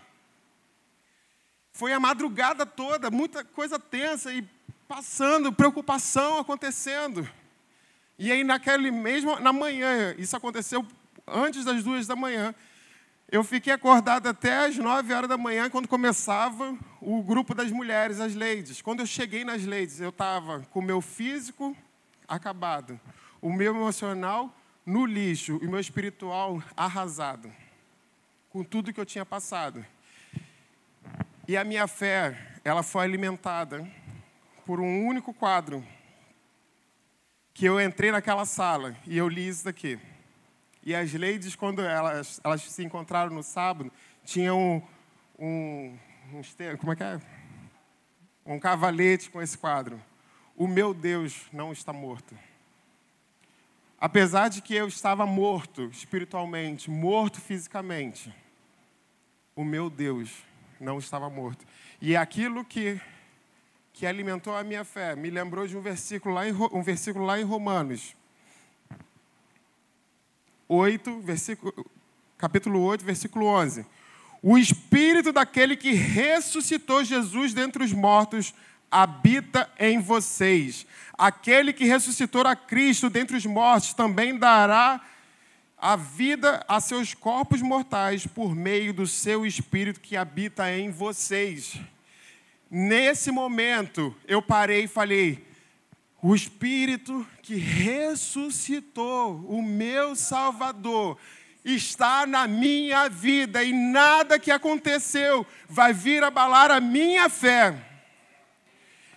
Foi 1.72 1.92
a 1.92 2.00
madrugada 2.00 2.64
toda, 2.64 3.10
muita 3.10 3.44
coisa 3.44 3.78
tensa 3.78 4.32
e 4.32 4.42
passando, 4.88 5.52
preocupação 5.52 6.38
acontecendo. 6.38 7.28
E 8.18 8.32
aí, 8.32 8.42
naquele 8.42 8.90
mesmo, 8.90 9.38
na 9.40 9.52
manhã, 9.52 10.14
isso 10.16 10.36
aconteceu 10.36 10.86
antes 11.26 11.64
das 11.64 11.84
duas 11.84 12.06
da 12.06 12.16
manhã, 12.16 12.54
eu 13.30 13.44
fiquei 13.44 13.72
acordado 13.72 14.28
até 14.28 14.66
as 14.66 14.76
9 14.76 15.14
horas 15.14 15.28
da 15.28 15.38
manhã, 15.38 15.70
quando 15.70 15.87
começava 15.87 16.76
o 17.00 17.22
grupo 17.22 17.54
das 17.54 17.70
mulheres, 17.70 18.18
as 18.18 18.34
ladies. 18.34 18.82
Quando 18.82 19.00
eu 19.00 19.06
cheguei 19.06 19.44
nas 19.44 19.64
ladies, 19.64 20.00
eu 20.00 20.08
estava 20.08 20.60
com 20.70 20.80
o 20.80 20.82
meu 20.82 21.00
físico 21.00 21.76
acabado, 22.26 22.99
o 23.40 23.52
meu 23.52 23.75
emocional 23.75 24.52
no 24.84 25.06
lixo 25.06 25.60
e 25.62 25.66
o 25.66 25.70
meu 25.70 25.78
espiritual 25.78 26.60
arrasado, 26.76 27.52
com 28.50 28.64
tudo 28.64 28.92
que 28.92 29.00
eu 29.00 29.06
tinha 29.06 29.25
passado. 29.25 29.84
E 31.46 31.56
a 31.56 31.62
minha 31.62 31.87
fé, 31.87 32.58
ela 32.64 32.82
foi 32.82 33.04
alimentada 33.04 33.88
por 34.66 34.80
um 34.80 35.06
único 35.06 35.32
quadro, 35.32 35.84
que 37.54 37.64
eu 37.64 37.80
entrei 37.80 38.10
naquela 38.10 38.44
sala 38.44 38.96
e 39.06 39.16
eu 39.16 39.28
li 39.28 39.46
isso 39.46 39.64
daqui. 39.64 39.99
E 40.82 40.94
as 40.94 41.12
ladies, 41.12 41.54
quando 41.54 41.82
elas, 41.82 42.40
elas 42.42 42.62
se 42.62 42.82
encontraram 42.82 43.32
no 43.32 43.42
sábado, 43.42 43.92
tinham 44.25 44.82
um, 45.38 45.96
um, 46.32 46.42
como 46.78 46.92
é 46.92 46.96
que 46.96 47.02
é? 47.02 47.20
Um 48.46 48.58
cavalete 48.58 49.30
com 49.30 49.42
esse 49.42 49.56
quadro. 49.56 50.00
O 50.56 50.66
meu 50.66 50.94
Deus 50.94 51.46
não 51.52 51.72
está 51.72 51.92
morto. 51.92 52.37
Apesar 54.00 54.49
de 54.49 54.62
que 54.62 54.75
eu 54.75 54.88
estava 54.88 55.26
morto 55.26 55.84
espiritualmente, 55.92 56.90
morto 56.90 57.40
fisicamente, 57.40 58.34
o 59.54 59.62
meu 59.62 59.90
Deus 59.90 60.42
não 60.80 60.99
estava 60.99 61.28
morto. 61.28 61.66
E 62.00 62.16
aquilo 62.16 62.64
que, 62.64 62.99
que 63.92 64.06
alimentou 64.06 64.56
a 64.56 64.64
minha 64.64 64.84
fé 64.84 65.14
me 65.14 65.28
lembrou 65.28 65.66
de 65.66 65.76
um 65.76 65.82
versículo 65.82 66.34
lá 66.34 66.49
em, 66.49 66.52
um 66.52 66.82
versículo 66.82 67.26
lá 67.26 67.38
em 67.38 67.44
Romanos, 67.44 68.16
8, 70.72 71.20
versículo, 71.22 71.74
capítulo 72.38 72.80
8, 72.80 73.04
versículo 73.04 73.46
11. 73.46 73.84
O 74.40 74.56
espírito 74.56 75.32
daquele 75.32 75.76
que 75.76 75.92
ressuscitou 75.92 77.02
Jesus 77.02 77.52
dentre 77.52 77.82
os 77.82 77.92
mortos 77.92 78.54
habita 78.88 79.68
em 79.80 80.00
vocês. 80.00 80.86
Aquele 81.18 81.72
que 81.72 81.84
ressuscitou 81.84 82.46
a 82.46 82.54
Cristo 82.54 83.10
dentre 83.10 83.36
os 83.36 83.44
mortos 83.44 83.92
também 83.92 84.38
dará 84.38 85.00
a 85.76 85.96
vida 85.96 86.64
a 86.68 86.78
seus 86.78 87.14
corpos 87.14 87.60
mortais 87.60 88.24
por 88.24 88.54
meio 88.54 88.94
do 88.94 89.08
seu 89.08 89.44
espírito 89.44 89.98
que 89.98 90.16
habita 90.16 90.70
em 90.72 90.88
vocês. 90.90 91.80
Nesse 92.70 93.32
momento, 93.32 94.14
eu 94.28 94.40
parei 94.40 94.84
e 94.84 94.88
falei: 94.88 95.50
o 96.22 96.34
Espírito 96.34 97.26
que 97.42 97.56
ressuscitou 97.56 99.44
o 99.48 99.62
meu 99.62 100.14
Salvador 100.14 101.18
está 101.64 102.26
na 102.26 102.46
minha 102.46 103.08
vida 103.08 103.62
e 103.62 103.72
nada 103.72 104.38
que 104.38 104.50
aconteceu 104.50 105.46
vai 105.68 105.92
vir 105.92 106.22
abalar 106.22 106.70
a 106.70 106.80
minha 106.80 107.28
fé. 107.28 107.86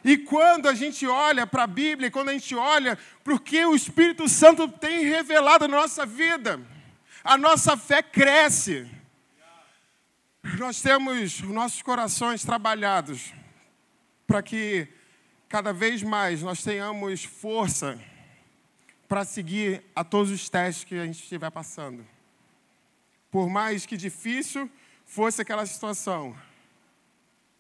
E 0.04 0.18
quando 0.18 0.68
a 0.68 0.74
gente 0.74 1.08
olha 1.08 1.48
para 1.48 1.64
a 1.64 1.68
Bíblia, 1.68 2.12
quando 2.12 2.30
a 2.30 2.34
gente 2.34 2.54
olha 2.56 2.98
para 3.24 3.34
o 3.34 3.40
que 3.40 3.66
o 3.66 3.76
Espírito 3.76 4.28
Santo 4.28 4.68
tem 4.68 5.06
revelado 5.06 5.68
na 5.68 5.78
nossa 5.78 6.06
vida, 6.06 6.60
a 7.24 7.38
nossa 7.38 7.78
fé 7.78 8.02
cresce. 8.02 8.86
Nós 10.60 10.82
temos 10.82 11.40
nossos 11.42 11.82
corações 11.82 12.44
trabalhados 12.44 13.34
para 14.28 14.44
que 14.44 14.90
cada 15.54 15.72
vez 15.72 16.02
mais 16.02 16.42
nós 16.42 16.64
tenhamos 16.64 17.26
força 17.26 18.02
para 19.08 19.24
seguir 19.24 19.84
a 19.96 20.04
todos 20.04 20.32
os 20.32 20.50
testes 20.50 20.84
que 20.84 20.96
a 20.96 21.06
gente 21.06 21.22
estiver 21.22 21.52
passando. 21.52 22.04
Por 23.30 23.48
mais 23.48 23.86
que 23.86 23.96
difícil 23.96 24.68
fosse 25.06 25.44
aquela 25.44 25.64
situação, 25.68 26.36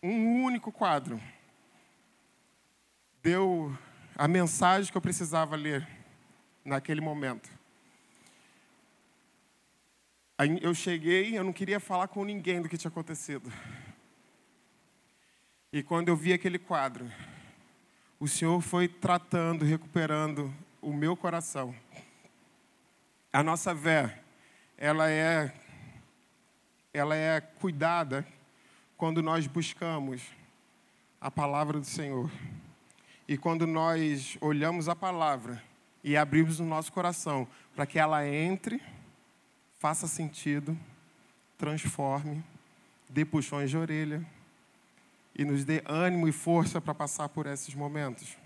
um 0.01 0.41
único 0.41 0.71
quadro 0.71 1.21
deu 3.21 3.77
a 4.15 4.27
mensagem 4.27 4.91
que 4.91 4.97
eu 4.97 5.01
precisava 5.01 5.55
ler 5.55 5.87
naquele 6.65 6.99
momento. 6.99 7.47
Eu 10.63 10.73
cheguei, 10.73 11.37
eu 11.37 11.43
não 11.43 11.53
queria 11.53 11.79
falar 11.79 12.07
com 12.07 12.25
ninguém 12.25 12.59
do 12.59 12.67
que 12.67 12.75
tinha 12.75 12.89
acontecido. 12.89 13.53
E 15.71 15.83
quando 15.83 16.07
eu 16.07 16.15
vi 16.15 16.33
aquele 16.33 16.57
quadro, 16.57 17.07
o 18.19 18.27
Senhor 18.27 18.61
foi 18.61 18.87
tratando, 18.87 19.65
recuperando 19.65 20.53
o 20.81 20.93
meu 20.93 21.15
coração. 21.15 21.75
A 23.31 23.41
nossa 23.41 23.75
fé, 23.75 24.21
ela 24.77 25.09
é, 25.09 25.53
ela 26.93 27.15
é 27.15 27.41
cuidada 27.41 28.25
quando 28.97 29.21
nós 29.21 29.47
buscamos 29.47 30.21
a 31.19 31.31
palavra 31.31 31.79
do 31.79 31.85
Senhor. 31.85 32.29
E 33.27 33.37
quando 33.37 33.65
nós 33.65 34.37
olhamos 34.41 34.87
a 34.89 34.95
palavra 34.95 35.63
e 36.03 36.17
abrimos 36.17 36.59
o 36.59 36.65
nosso 36.65 36.91
coração 36.91 37.47
para 37.73 37.85
que 37.85 37.97
ela 37.97 38.27
entre, 38.27 38.81
faça 39.79 40.07
sentido, 40.07 40.77
transforme, 41.57 42.43
dê 43.09 43.23
puxões 43.23 43.69
de 43.69 43.77
orelha, 43.77 44.25
e 45.35 45.43
nos 45.43 45.65
dê 45.65 45.81
ânimo 45.85 46.27
e 46.27 46.31
força 46.31 46.79
para 46.79 46.93
passar 46.93 47.29
por 47.29 47.45
esses 47.47 47.73
momentos. 47.73 48.37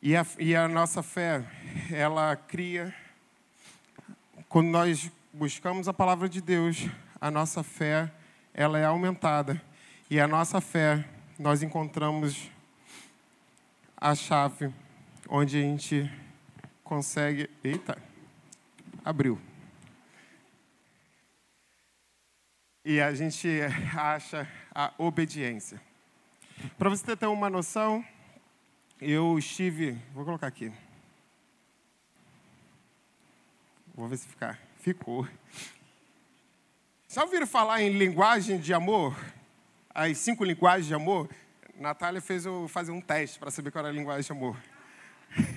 E 0.00 0.16
a, 0.16 0.26
e 0.38 0.54
a 0.54 0.68
nossa 0.68 1.02
fé, 1.02 1.44
ela 1.90 2.34
cria, 2.36 2.94
quando 4.48 4.68
nós 4.68 5.10
buscamos 5.32 5.88
a 5.88 5.94
palavra 5.94 6.28
de 6.28 6.40
Deus, 6.40 6.88
a 7.20 7.30
nossa 7.30 7.62
fé, 7.62 8.10
ela 8.52 8.78
é 8.78 8.84
aumentada. 8.84 9.62
E 10.10 10.20
a 10.20 10.26
nossa 10.26 10.60
fé, 10.60 11.04
nós 11.38 11.62
encontramos 11.62 12.50
a 13.96 14.14
chave 14.14 14.74
onde 15.28 15.56
a 15.56 15.60
gente 15.60 16.12
consegue. 16.82 17.48
Eita, 17.62 17.96
abriu. 19.04 19.40
E 22.84 23.00
a 23.00 23.14
gente 23.14 23.48
acha 23.96 24.48
a 24.74 24.92
obediência. 24.98 25.80
Para 26.78 26.88
você 26.88 27.16
ter 27.16 27.26
uma 27.26 27.50
noção, 27.50 28.04
eu 29.00 29.38
estive. 29.38 29.98
Vou 30.14 30.24
colocar 30.24 30.46
aqui. 30.46 30.72
Vou 33.94 34.08
ver 34.08 34.16
se 34.16 34.26
ficar. 34.26 34.58
Ficou. 34.78 35.28
Já 37.08 37.22
ouviram 37.22 37.46
falar 37.46 37.82
em 37.82 37.90
linguagem 37.90 38.58
de 38.58 38.72
amor? 38.72 39.14
As 39.94 40.16
cinco 40.18 40.44
linguagens 40.44 40.86
de 40.86 40.94
amor? 40.94 41.28
Natália 41.78 42.20
fez 42.20 42.46
eu 42.46 42.66
fazer 42.68 42.92
um 42.92 43.00
teste 43.00 43.38
para 43.38 43.50
saber 43.50 43.70
qual 43.70 43.84
era 43.84 43.92
a 43.92 43.96
linguagem 43.96 44.22
de 44.22 44.32
amor. 44.32 44.56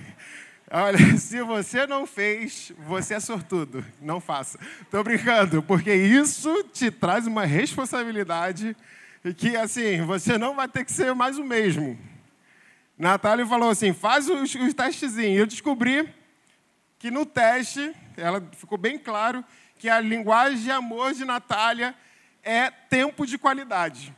Olha, 0.70 1.16
se 1.16 1.40
você 1.42 1.86
não 1.86 2.06
fez, 2.06 2.72
você 2.78 3.14
é 3.14 3.20
sortudo. 3.20 3.84
Não 4.00 4.20
faça. 4.20 4.58
Estou 4.82 5.02
brincando, 5.02 5.62
porque 5.62 5.94
isso 5.94 6.64
te 6.64 6.90
traz 6.90 7.26
uma 7.26 7.46
responsabilidade 7.46 8.76
que, 9.34 9.56
assim, 9.56 10.02
você 10.02 10.38
não 10.38 10.54
vai 10.54 10.68
ter 10.68 10.84
que 10.84 10.92
ser 10.92 11.14
mais 11.14 11.38
o 11.38 11.44
mesmo. 11.44 11.98
Natália 12.98 13.46
falou 13.46 13.70
assim: 13.70 13.92
faz 13.92 14.28
os, 14.28 14.54
os 14.54 14.74
testezinhos. 14.74 15.40
Eu 15.40 15.46
descobri 15.46 16.08
que 16.98 17.10
no 17.10 17.26
teste, 17.26 17.94
ela 18.16 18.40
ficou 18.52 18.78
bem 18.78 18.98
claro 18.98 19.44
que 19.78 19.88
a 19.88 20.00
linguagem 20.00 20.58
de 20.58 20.70
amor 20.70 21.12
de 21.12 21.24
Natália 21.24 21.94
é 22.42 22.70
tempo 22.70 23.26
de 23.26 23.36
qualidade. 23.36 24.14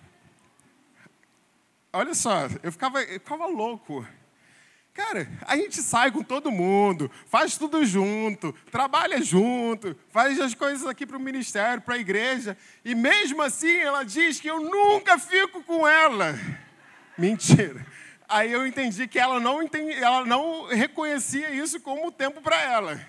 Olha 1.93 2.15
só, 2.15 2.49
eu 2.63 2.71
ficava, 2.71 3.03
eu 3.03 3.19
ficava 3.19 3.47
louco. 3.47 4.07
Cara, 4.99 5.29
a 5.43 5.57
gente 5.57 5.81
sai 5.81 6.11
com 6.11 6.25
todo 6.25 6.51
mundo, 6.51 7.09
faz 7.27 7.57
tudo 7.57 7.87
junto, 7.87 8.53
trabalha 8.69 9.23
junto, 9.23 9.97
faz 10.11 10.41
as 10.41 10.55
coisas 10.55 10.85
aqui 10.89 11.07
para 11.07 11.17
o 11.17 11.21
ministério, 11.21 11.81
para 11.81 11.95
a 11.95 11.99
igreja, 11.99 12.59
e 12.85 12.97
mesmo 12.97 13.41
assim 13.41 13.77
ela 13.77 14.03
diz 14.03 14.41
que 14.41 14.49
eu 14.49 14.59
nunca 14.59 15.17
fico 15.17 15.63
com 15.63 15.87
ela. 15.87 16.37
Mentira. 17.17 17.87
Aí 18.29 18.51
eu 18.51 18.67
entendi 18.67 19.07
que 19.07 19.21
ela 19.21 19.39
não, 19.39 19.63
entendi, 19.63 19.93
ela 19.93 20.25
não 20.25 20.67
reconhecia 20.67 21.49
isso 21.51 21.81
como 21.81 22.11
tempo 22.11 22.43
para 22.43 22.61
ela. 22.61 23.01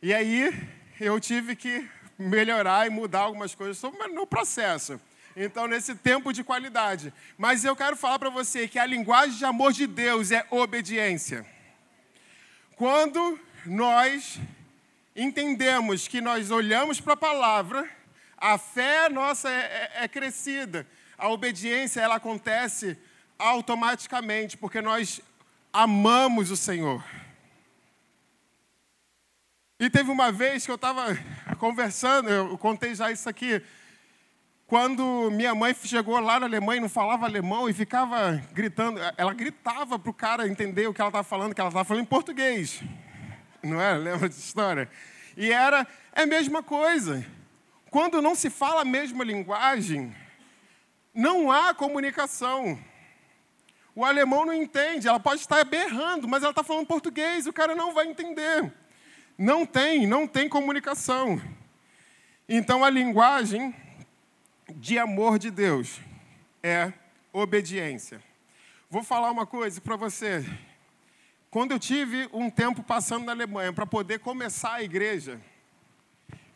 E 0.00 0.14
aí 0.14 0.50
eu 0.98 1.20
tive 1.20 1.54
que 1.54 1.86
melhorar 2.18 2.86
e 2.86 2.90
mudar 2.90 3.20
algumas 3.20 3.54
coisas 3.54 3.78
no 4.10 4.26
processo. 4.26 4.98
Então, 5.36 5.66
nesse 5.66 5.94
tempo 5.96 6.32
de 6.32 6.44
qualidade. 6.44 7.12
Mas 7.36 7.64
eu 7.64 7.74
quero 7.74 7.96
falar 7.96 8.18
para 8.18 8.30
você 8.30 8.68
que 8.68 8.78
a 8.78 8.86
linguagem 8.86 9.36
de 9.36 9.44
amor 9.44 9.72
de 9.72 9.86
Deus 9.86 10.30
é 10.30 10.46
obediência. 10.50 11.44
Quando 12.76 13.38
nós 13.66 14.38
entendemos 15.14 16.06
que 16.06 16.20
nós 16.20 16.50
olhamos 16.50 17.00
para 17.00 17.14
a 17.14 17.16
palavra, 17.16 17.88
a 18.36 18.58
fé 18.58 19.08
nossa 19.08 19.50
é, 19.50 19.90
é, 19.96 20.04
é 20.04 20.08
crescida, 20.08 20.86
a 21.16 21.28
obediência 21.28 22.00
ela 22.00 22.16
acontece 22.16 22.96
automaticamente, 23.38 24.56
porque 24.56 24.80
nós 24.80 25.20
amamos 25.72 26.50
o 26.50 26.56
Senhor. 26.56 27.04
E 29.80 29.90
teve 29.90 30.10
uma 30.10 30.30
vez 30.30 30.64
que 30.64 30.70
eu 30.70 30.76
estava 30.76 31.16
conversando, 31.58 32.30
eu 32.30 32.56
contei 32.56 32.94
já 32.94 33.10
isso 33.10 33.28
aqui, 33.28 33.60
quando 34.66 35.30
minha 35.30 35.54
mãe 35.54 35.74
chegou 35.74 36.18
lá 36.18 36.40
na 36.40 36.46
Alemanha 36.46 36.78
e 36.78 36.80
não 36.80 36.88
falava 36.88 37.26
alemão 37.26 37.68
e 37.68 37.74
ficava 37.74 38.42
gritando, 38.52 38.98
ela 39.16 39.34
gritava 39.34 39.98
para 39.98 40.10
o 40.10 40.14
cara 40.14 40.48
entender 40.48 40.86
o 40.86 40.94
que 40.94 41.00
ela 41.00 41.10
estava 41.10 41.24
falando, 41.24 41.54
que 41.54 41.60
ela 41.60 41.68
estava 41.68 41.84
falando 41.84 42.02
em 42.02 42.06
português. 42.06 42.82
Não 43.62 43.80
é? 43.80 43.94
Lembra 43.94 44.28
dessa 44.28 44.40
história? 44.40 44.90
E 45.36 45.52
era 45.52 45.86
é 46.14 46.22
a 46.22 46.26
mesma 46.26 46.62
coisa. 46.62 47.24
Quando 47.90 48.22
não 48.22 48.34
se 48.34 48.48
fala 48.48 48.80
a 48.80 48.84
mesma 48.84 49.22
linguagem, 49.22 50.14
não 51.12 51.52
há 51.52 51.74
comunicação. 51.74 52.78
O 53.94 54.04
alemão 54.04 54.46
não 54.46 54.52
entende, 54.54 55.06
ela 55.06 55.20
pode 55.20 55.42
estar 55.42 55.62
berrando, 55.64 56.26
mas 56.26 56.42
ela 56.42 56.50
está 56.50 56.64
falando 56.64 56.86
português, 56.86 57.46
o 57.46 57.52
cara 57.52 57.76
não 57.76 57.92
vai 57.92 58.06
entender. 58.06 58.72
Não 59.36 59.66
tem, 59.66 60.06
não 60.06 60.26
tem 60.26 60.48
comunicação. 60.48 61.40
Então 62.48 62.82
a 62.82 62.90
linguagem 62.90 63.74
de 64.72 64.98
amor 64.98 65.38
de 65.38 65.50
Deus 65.50 66.00
é 66.62 66.92
obediência. 67.32 68.22
Vou 68.88 69.02
falar 69.02 69.30
uma 69.30 69.46
coisa 69.46 69.80
para 69.80 69.96
você. 69.96 70.44
Quando 71.50 71.72
eu 71.72 71.78
tive 71.78 72.28
um 72.32 72.50
tempo 72.50 72.82
passando 72.82 73.24
na 73.24 73.32
Alemanha 73.32 73.72
para 73.72 73.86
poder 73.86 74.18
começar 74.20 74.74
a 74.74 74.82
igreja, 74.82 75.40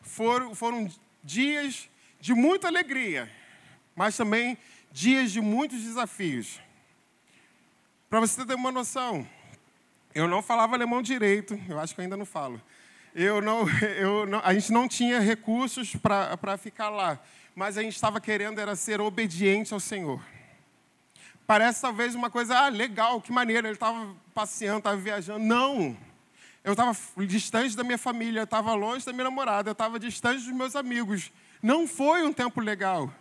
foram, 0.01 0.55
foram 0.55 0.89
dias 1.23 1.89
de 2.19 2.33
muita 2.33 2.67
alegria, 2.67 3.31
mas 3.95 4.17
também 4.17 4.57
dias 4.91 5.31
de 5.31 5.39
muitos 5.39 5.81
desafios. 5.81 6.59
Para 8.09 8.19
você 8.19 8.45
ter 8.45 8.55
uma 8.55 8.71
noção, 8.71 9.27
eu 10.13 10.27
não 10.27 10.41
falava 10.41 10.75
alemão 10.75 11.01
direito, 11.01 11.59
eu 11.69 11.79
acho 11.79 11.93
que 11.93 12.01
ainda 12.01 12.17
não 12.17 12.25
falo. 12.25 12.61
Eu 13.13 13.41
não, 13.41 13.65
eu 13.97 14.25
não, 14.25 14.41
a 14.43 14.53
gente 14.53 14.71
não 14.71 14.87
tinha 14.87 15.19
recursos 15.19 15.95
para 15.95 16.57
ficar 16.57 16.89
lá 16.89 17.19
mas 17.59 17.77
a 17.77 17.83
gente 17.83 17.95
estava 17.95 18.21
querendo 18.21 18.57
era 18.61 18.73
ser 18.73 19.01
obediente 19.01 19.73
ao 19.73 19.81
Senhor. 19.81 20.21
Parece 21.45 21.81
talvez 21.81 22.15
uma 22.15 22.29
coisa, 22.29 22.57
ah, 22.57 22.69
legal, 22.69 23.19
que 23.19 23.33
maneiro, 23.33 23.67
ele 23.67 23.73
estava 23.73 24.15
passeando, 24.33 24.77
estava 24.77 24.95
viajando. 24.95 25.43
Não! 25.43 25.97
Eu 26.63 26.71
estava 26.71 26.97
distante 27.27 27.75
da 27.75 27.83
minha 27.83 27.97
família, 27.97 28.39
eu 28.39 28.43
estava 28.45 28.73
longe 28.73 29.05
da 29.05 29.11
minha 29.11 29.25
namorada, 29.25 29.69
eu 29.69 29.73
estava 29.73 29.99
distante 29.99 30.45
dos 30.45 30.53
meus 30.53 30.73
amigos. 30.73 31.33
Não 31.61 31.85
foi 31.85 32.23
um 32.23 32.31
tempo 32.31 32.61
legal, 32.61 33.13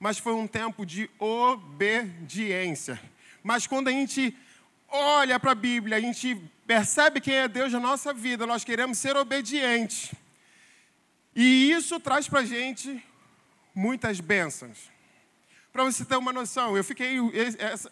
mas 0.00 0.18
foi 0.18 0.32
um 0.32 0.48
tempo 0.48 0.84
de 0.84 1.08
obediência. 1.16 3.00
Mas 3.40 3.68
quando 3.68 3.86
a 3.86 3.92
gente 3.92 4.36
olha 4.88 5.38
para 5.38 5.52
a 5.52 5.54
Bíblia, 5.54 5.96
a 5.96 6.00
gente 6.00 6.34
percebe 6.66 7.20
quem 7.20 7.34
é 7.34 7.46
Deus 7.46 7.72
na 7.72 7.78
nossa 7.78 8.12
vida, 8.12 8.48
nós 8.48 8.64
queremos 8.64 8.98
ser 8.98 9.16
obedientes. 9.16 10.12
E 11.36 11.70
isso 11.70 12.00
traz 12.00 12.26
para 12.26 12.40
a 12.40 12.44
gente 12.44 13.00
muitas 13.74 14.20
bênçãos. 14.20 14.90
Para 15.72 15.84
você 15.84 16.04
ter 16.04 16.16
uma 16.16 16.32
noção, 16.32 16.76
eu 16.76 16.82
fiquei 16.82 17.16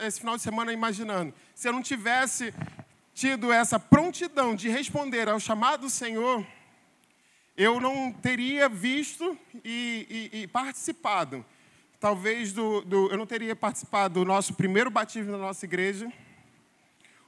esse 0.01 0.19
final 0.19 0.37
de 0.37 0.43
semana 0.43 0.73
imaginando, 0.73 1.33
se 1.55 1.69
eu 1.69 1.73
não 1.73 1.83
tivesse 1.83 2.53
tido 3.15 3.53
essa 3.53 3.79
prontidão 3.79 4.55
de 4.55 4.69
responder 4.69 5.29
ao 5.29 5.39
chamado 5.39 5.83
do 5.83 5.91
Senhor, 5.91 6.45
eu 7.57 7.81
não 7.81 8.13
teria 8.13 8.69
visto 8.69 9.37
e, 9.65 10.31
e, 10.33 10.43
e 10.43 10.47
participado, 10.47 11.45
talvez, 11.99 12.53
do, 12.53 12.81
do, 12.83 13.11
eu 13.11 13.17
não 13.17 13.27
teria 13.27 13.57
participado 13.57 14.21
do 14.21 14.25
nosso 14.25 14.55
primeiro 14.55 14.91
batismo 14.91 15.33
na 15.33 15.39
nossa 15.39 15.65
igreja, 15.65 16.13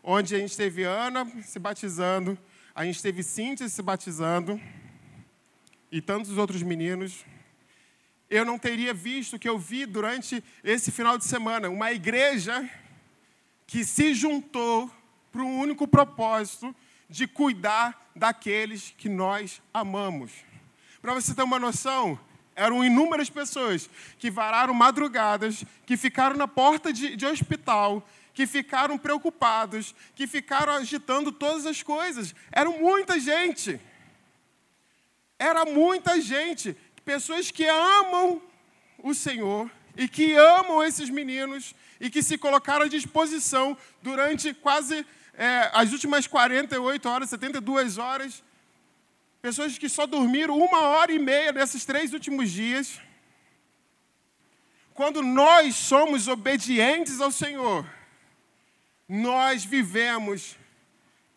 onde 0.03 0.35
a 0.35 0.39
gente 0.39 0.57
teve 0.57 0.85
Ana 0.85 1.27
se 1.43 1.59
batizando, 1.59 2.39
a 2.75 2.85
gente 2.85 3.03
teve 3.03 3.23
Cíntia 3.23 3.69
se 3.69 3.83
batizando, 3.83 4.61
e 5.93 6.01
tantos 6.01 6.39
outros 6.39 6.63
meninos 6.63 7.25
eu 8.31 8.45
não 8.45 8.57
teria 8.57 8.95
visto 8.95 9.35
o 9.35 9.39
que 9.39 9.49
eu 9.49 9.59
vi 9.59 9.85
durante 9.85 10.43
esse 10.63 10.93
final 10.93 11.19
de 11.19 11.25
semana. 11.25 11.69
Uma 11.69 11.91
igreja 11.91 12.71
que 13.67 13.85
se 13.85 14.15
juntou 14.15 14.89
para 15.33 15.43
um 15.43 15.59
único 15.59 15.87
propósito 15.87 16.75
de 17.09 17.27
cuidar 17.27 18.11
daqueles 18.15 18.95
que 18.97 19.09
nós 19.09 19.61
amamos. 19.75 20.31
Para 21.03 21.13
você 21.13 21.35
ter 21.35 21.43
uma 21.43 21.59
noção, 21.59 22.19
eram 22.55 22.85
inúmeras 22.85 23.29
pessoas 23.29 23.91
que 24.19 24.31
vararam 24.31 24.73
madrugadas, 24.73 25.65
que 25.85 25.97
ficaram 25.97 26.37
na 26.37 26.47
porta 26.47 26.93
de, 26.93 27.17
de 27.17 27.27
hospital, 27.27 28.07
que 28.33 28.47
ficaram 28.47 28.97
preocupados, 28.97 29.95
que 30.15 30.27
ficaram 30.27 30.75
agitando 30.75 31.33
todas 31.33 31.67
as 31.67 31.83
coisas. 31.83 32.33
Era 32.53 32.71
muita 32.71 33.19
gente. 33.19 33.81
Era 35.39 35.65
muita 35.65 36.21
gente 36.21 36.77
pessoas 37.05 37.51
que 37.51 37.67
amam 37.67 38.41
o 39.03 39.15
Senhor 39.15 39.71
e 39.97 40.09
que 40.09 40.35
amam 40.35 40.83
esses 40.83 41.11
meninos 41.11 41.75
e 42.01 42.09
que 42.09 42.23
se 42.23 42.39
colocaram 42.39 42.85
à 42.87 42.89
disposição 42.89 43.77
durante 44.03 44.55
quase 44.55 45.05
é, 45.35 45.71
as 45.73 45.93
últimas 45.93 46.27
48 46.27 47.09
horas, 47.09 47.31
72 47.31 47.99
horas. 47.99 48.43
Pessoas 49.43 49.79
que 49.79 49.89
só 49.89 50.07
dormiram 50.07 50.59
uma 50.59 50.81
hora 50.83 51.13
e 51.13 51.19
meia 51.19 51.53
nesses 51.53 51.85
três 51.85 52.13
últimos 52.13 52.51
dias. 52.51 53.01
Quando 54.93 55.23
nós 55.23 55.77
somos 55.77 56.29
obedientes 56.29 57.21
ao 57.21 57.31
Senhor, 57.31 57.87
nós 59.09 59.65
vivemos 59.65 60.57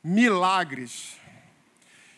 milagres. 0.03 1.17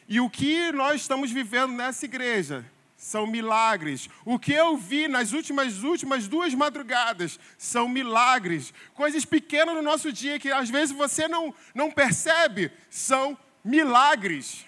E 0.08 0.20
o 0.20 0.30
que 0.30 0.72
nós 0.72 1.02
estamos 1.02 1.32
vivendo 1.32 1.72
nessa 1.72 2.06
igreja 2.06 2.66
são 3.06 3.28
milagres. 3.28 4.10
O 4.26 4.40
que 4.40 4.52
eu 4.52 4.76
vi 4.76 5.08
nas 5.08 5.32
últimas, 5.32 5.84
últimas 5.84 6.28
duas 6.28 6.56
madrugadas 6.56 7.40
são 7.56 7.88
milagres. 7.88 8.74
Coisas 8.96 9.24
pequenas 9.24 9.76
no 9.76 9.84
nosso 9.84 10.12
dia 10.12 10.40
que 10.40 10.52
às 10.52 10.72
vezes 10.72 10.96
você 10.96 11.28
não, 11.28 11.54
não 11.76 11.92
percebe, 11.92 12.72
são 12.90 13.38
milagres. 13.64 14.66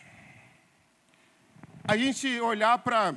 A 1.84 1.98
gente 1.98 2.40
olhar 2.40 2.78
para 2.78 3.16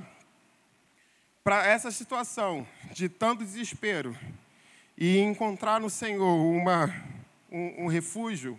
essa 1.66 1.90
situação 1.90 2.66
de 2.90 3.06
tanto 3.10 3.44
desespero 3.44 4.16
e 4.96 5.18
encontrar 5.18 5.78
no 5.80 5.90
Senhor 5.90 6.34
uma, 6.34 6.86
um, 7.52 7.84
um 7.84 7.86
refúgio, 7.88 8.58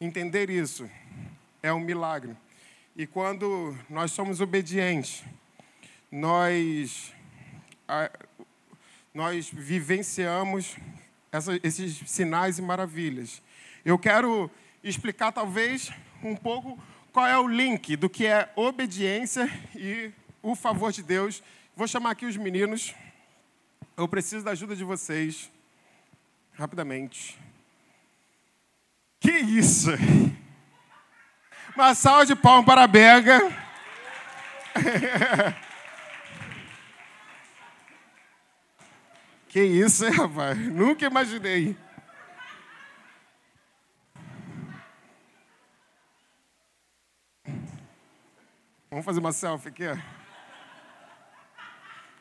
entender 0.00 0.50
isso 0.50 0.90
é 1.62 1.72
um 1.72 1.78
milagre. 1.78 2.36
E 2.96 3.08
quando 3.08 3.76
nós 3.90 4.12
somos 4.12 4.40
obedientes, 4.40 5.24
nós, 6.12 7.12
nós 9.12 9.50
vivenciamos 9.50 10.76
essa, 11.32 11.58
esses 11.64 12.08
sinais 12.08 12.60
e 12.60 12.62
maravilhas. 12.62 13.42
Eu 13.84 13.98
quero 13.98 14.48
explicar, 14.84 15.32
talvez, 15.32 15.90
um 16.22 16.36
pouco 16.36 16.78
qual 17.12 17.26
é 17.26 17.36
o 17.36 17.48
link 17.48 17.96
do 17.96 18.08
que 18.08 18.26
é 18.26 18.52
obediência 18.54 19.50
e 19.74 20.12
o 20.40 20.54
favor 20.54 20.92
de 20.92 21.02
Deus. 21.02 21.42
Vou 21.74 21.88
chamar 21.88 22.12
aqui 22.12 22.26
os 22.26 22.36
meninos. 22.36 22.94
Eu 23.96 24.06
preciso 24.06 24.44
da 24.44 24.52
ajuda 24.52 24.76
de 24.76 24.84
vocês. 24.84 25.50
Rapidamente. 26.52 27.36
Que 29.18 29.32
isso? 29.32 29.90
Uma 31.74 31.92
salva 31.94 32.24
de 32.24 32.36
palmas 32.36 32.64
para 32.64 32.84
a 32.84 32.86
Bega. 32.86 33.40
que 39.48 39.60
isso, 39.60 40.04
hein, 40.04 40.12
rapaz? 40.12 40.56
Nunca 40.56 41.04
imaginei. 41.04 41.76
Vamos 48.88 49.04
fazer 49.04 49.18
uma 49.18 49.32
selfie 49.32 49.68
aqui, 49.68 49.88
ó. 49.88 49.96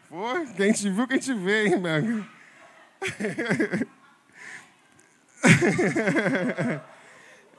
Foi, 0.10 0.48
quem 0.54 0.74
te 0.74 0.90
viu, 0.90 1.08
quem 1.08 1.20
te 1.20 1.34
vê, 1.36 1.68
hein, 1.68 1.80
Bega? 1.80 2.28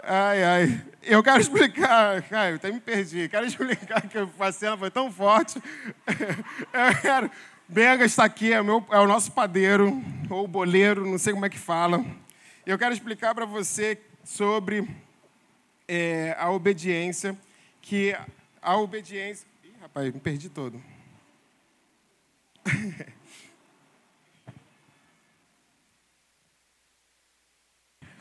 ai, 0.06 0.44
ai. 0.44 0.82
Eu 1.02 1.22
quero 1.22 1.40
explicar, 1.40 2.22
Caio, 2.22 2.56
até 2.56 2.72
me 2.72 2.80
perdi. 2.80 3.28
Quero 3.28 3.44
explicar 3.46 4.00
que 4.08 4.16
a 4.18 4.52
cena 4.52 4.76
foi 4.76 4.90
tão 4.90 5.12
forte. 5.12 5.62
Eu 6.72 7.00
quero. 7.00 7.30
Benga 7.68 8.04
está 8.04 8.24
aqui, 8.24 8.52
é, 8.52 8.62
meu, 8.62 8.86
é 8.90 8.98
o 8.98 9.06
nosso 9.06 9.32
padeiro, 9.32 10.02
ou 10.28 10.46
boleiro, 10.46 11.06
não 11.06 11.16
sei 11.16 11.32
como 11.32 11.46
é 11.46 11.48
que 11.48 11.58
fala. 11.58 12.04
Eu 12.66 12.78
quero 12.78 12.92
explicar 12.92 13.34
para 13.34 13.46
você 13.46 13.98
sobre 14.22 14.86
é, 15.88 16.36
a 16.38 16.50
obediência, 16.50 17.34
que 17.80 18.14
a 18.60 18.76
obediência. 18.76 19.46
Ih, 19.64 19.72
rapaz, 19.80 20.12
me 20.12 20.20
perdi 20.20 20.50
todo. 20.50 20.82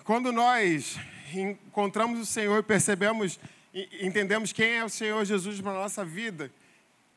Quando 0.05 0.31
nós 0.31 0.97
encontramos 1.39 2.19
o 2.19 2.25
Senhor 2.25 2.59
e 2.59 2.63
percebemos, 2.63 3.39
entendemos 4.01 4.51
quem 4.51 4.77
é 4.77 4.83
o 4.83 4.89
Senhor 4.89 5.23
Jesus 5.25 5.59
para 5.61 5.71
a 5.71 5.81
nossa 5.81 6.03
vida, 6.03 6.51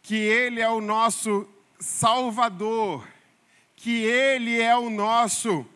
que 0.03 0.15
Ele 0.15 0.61
é 0.61 0.69
o 0.69 0.81
nosso 0.81 1.49
Salvador, 1.79 3.07
que 3.75 4.05
Ele 4.05 4.61
é 4.61 4.77
o 4.77 4.89
nosso 4.89 5.67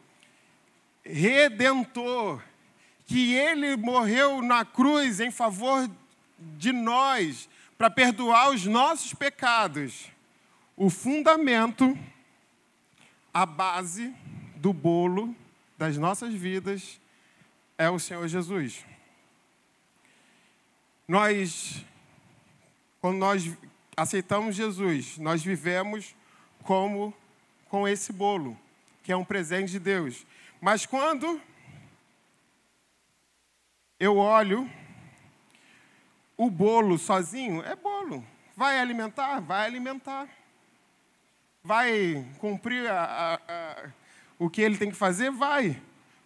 Redentor, 1.05 2.43
que 3.07 3.35
Ele 3.35 3.77
morreu 3.77 4.41
na 4.41 4.65
cruz 4.65 5.21
em 5.21 5.31
favor 5.31 5.91
de 6.39 6.73
nós, 6.73 7.49
para 7.77 7.91
perdoar 7.91 8.51
os 8.51 8.67
nossos 8.67 9.15
pecados. 9.15 10.07
O 10.77 10.89
fundamento, 10.89 11.99
a 13.33 13.45
base 13.45 14.15
do 14.57 14.73
bolo 14.73 15.35
das 15.77 15.97
nossas 15.97 16.33
vidas 16.35 17.01
é 17.81 17.89
o 17.89 17.99
Senhor 17.99 18.29
Jesus. 18.29 18.85
Nós, 21.09 21.83
quando 23.01 23.17
nós 23.17 23.57
aceitamos 23.97 24.55
Jesus, 24.55 25.17
nós 25.17 25.43
vivemos 25.43 26.15
como 26.63 27.15
com 27.71 27.89
esse 27.89 28.13
bolo, 28.13 28.55
que 29.03 29.11
é 29.11 29.17
um 29.17 29.25
presente 29.25 29.73
de 29.73 29.79
Deus. 29.79 30.27
Mas 30.61 30.85
quando 30.85 31.41
eu 33.99 34.19
olho 34.19 34.71
o 36.37 36.51
bolo 36.51 36.99
sozinho, 36.99 37.63
é 37.63 37.75
bolo. 37.75 38.23
Vai 38.55 38.79
alimentar? 38.79 39.41
Vai 39.41 39.65
alimentar. 39.65 40.29
Vai 41.65 42.29
cumprir 42.37 42.91
a, 42.91 43.05
a, 43.05 43.35
a, 43.35 43.91
o 44.39 44.51
que 44.51 44.61
ele 44.61 44.77
tem 44.77 44.91
que 44.91 44.97
fazer? 44.97 45.31
Vai. 45.31 45.81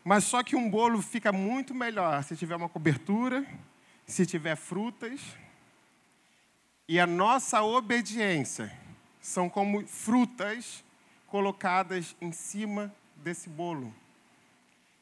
Mas 0.04 0.24
só 0.24 0.42
que 0.42 0.54
um 0.54 0.68
bolo 0.68 1.00
fica 1.00 1.32
muito 1.32 1.74
melhor 1.74 2.22
se 2.22 2.36
tiver 2.36 2.54
uma 2.54 2.68
cobertura, 2.68 3.46
se 4.06 4.26
tiver 4.26 4.54
frutas. 4.54 5.18
E 6.86 7.00
a 7.00 7.06
nossa 7.06 7.62
obediência 7.62 8.70
são 9.18 9.48
como 9.48 9.86
frutas 9.86 10.84
colocadas 11.26 12.14
em 12.20 12.30
cima 12.32 12.94
desse 13.16 13.48
bolo. 13.48 13.92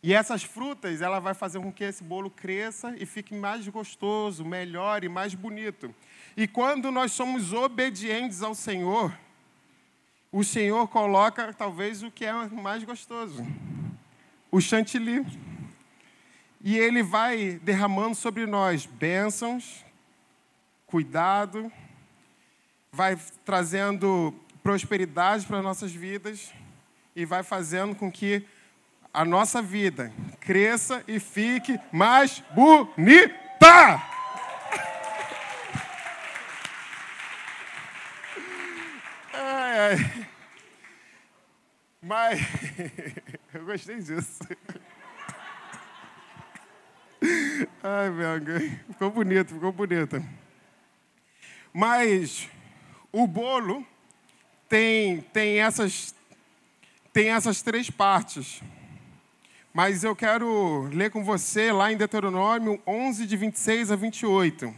E 0.00 0.14
essas 0.14 0.44
frutas, 0.44 1.02
ela 1.02 1.18
vai 1.18 1.34
fazer 1.34 1.58
com 1.58 1.72
que 1.72 1.82
esse 1.82 2.02
bolo 2.02 2.30
cresça 2.30 2.94
e 2.96 3.04
fique 3.04 3.34
mais 3.34 3.66
gostoso, 3.66 4.44
melhor 4.44 5.02
e 5.02 5.08
mais 5.08 5.34
bonito. 5.34 5.92
E 6.36 6.46
quando 6.46 6.92
nós 6.92 7.10
somos 7.10 7.52
obedientes 7.52 8.40
ao 8.40 8.54
Senhor, 8.54 9.16
o 10.30 10.44
Senhor 10.44 10.86
coloca 10.86 11.52
talvez 11.52 12.04
o 12.04 12.10
que 12.10 12.24
é 12.24 12.32
mais 12.32 12.84
gostoso 12.84 13.44
o 14.52 14.60
chantilly. 14.60 15.26
E 16.60 16.78
ele 16.78 17.02
vai 17.02 17.58
derramando 17.62 18.14
sobre 18.14 18.46
nós 18.46 18.86
bênçãos, 18.86 19.84
cuidado, 20.86 21.72
vai 22.92 23.18
trazendo 23.44 24.32
prosperidade 24.62 25.46
para 25.46 25.62
nossas 25.62 25.90
vidas 25.90 26.52
e 27.16 27.24
vai 27.24 27.42
fazendo 27.42 27.96
com 27.96 28.12
que 28.12 28.46
a 29.12 29.24
nossa 29.24 29.60
vida 29.60 30.12
cresça 30.38 31.02
e 31.08 31.18
fique 31.18 31.80
mais 31.90 32.44
bonita. 32.54 34.02
Ai, 39.32 39.78
ai. 39.78 40.28
Mas 42.00 42.40
eu 43.54 43.64
gostei 43.64 43.98
disso. 43.98 44.40
Ai, 47.82 48.10
meu, 48.10 48.40
ficou 48.88 49.10
bonito, 49.10 49.54
ficou 49.54 49.72
bonito. 49.72 50.24
Mas 51.72 52.48
o 53.12 53.26
bolo 53.26 53.86
tem, 54.68 55.20
tem, 55.20 55.60
essas, 55.60 56.14
tem 57.12 57.30
essas 57.30 57.60
três 57.62 57.90
partes. 57.90 58.62
Mas 59.72 60.02
eu 60.04 60.16
quero 60.16 60.88
ler 60.92 61.10
com 61.10 61.24
você 61.24 61.72
lá 61.72 61.92
em 61.92 61.96
Deuteronômio 61.96 62.82
11, 62.86 63.26
de 63.26 63.36
26 63.36 63.92
a 63.92 63.96
28. 63.96 64.74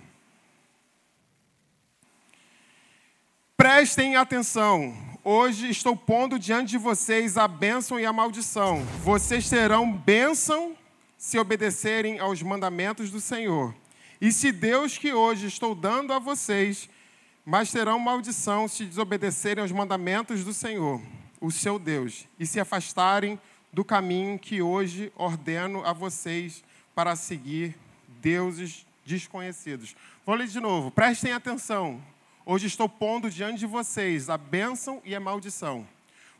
Prestem 3.56 4.16
atenção, 4.16 5.13
Hoje 5.26 5.70
estou 5.70 5.96
pondo 5.96 6.38
diante 6.38 6.72
de 6.72 6.76
vocês 6.76 7.38
a 7.38 7.48
bênção 7.48 7.98
e 7.98 8.04
a 8.04 8.12
maldição. 8.12 8.84
Vocês 9.02 9.48
terão 9.48 9.90
bênção 9.90 10.76
se 11.16 11.38
obedecerem 11.38 12.18
aos 12.18 12.42
mandamentos 12.42 13.10
do 13.10 13.18
Senhor. 13.18 13.74
E 14.20 14.30
se 14.30 14.52
Deus 14.52 14.98
que 14.98 15.14
hoje 15.14 15.46
estou 15.46 15.74
dando 15.74 16.12
a 16.12 16.18
vocês, 16.18 16.90
mas 17.42 17.72
terão 17.72 17.98
maldição 17.98 18.68
se 18.68 18.84
desobedecerem 18.84 19.62
aos 19.62 19.72
mandamentos 19.72 20.44
do 20.44 20.52
Senhor, 20.52 21.00
o 21.40 21.50
seu 21.50 21.78
Deus, 21.78 22.28
e 22.38 22.44
se 22.44 22.60
afastarem 22.60 23.40
do 23.72 23.82
caminho 23.82 24.38
que 24.38 24.60
hoje 24.60 25.10
ordeno 25.16 25.82
a 25.86 25.94
vocês 25.94 26.62
para 26.94 27.16
seguir 27.16 27.74
deuses 28.20 28.84
desconhecidos. 29.06 29.96
Vou 30.26 30.34
ler 30.34 30.48
de 30.48 30.60
novo, 30.60 30.90
prestem 30.90 31.32
atenção. 31.32 31.98
Hoje 32.46 32.66
estou 32.66 32.90
pondo 32.90 33.30
diante 33.30 33.60
de 33.60 33.66
vocês 33.66 34.28
a 34.28 34.36
bênção 34.36 35.00
e 35.02 35.14
a 35.14 35.20
maldição. 35.20 35.88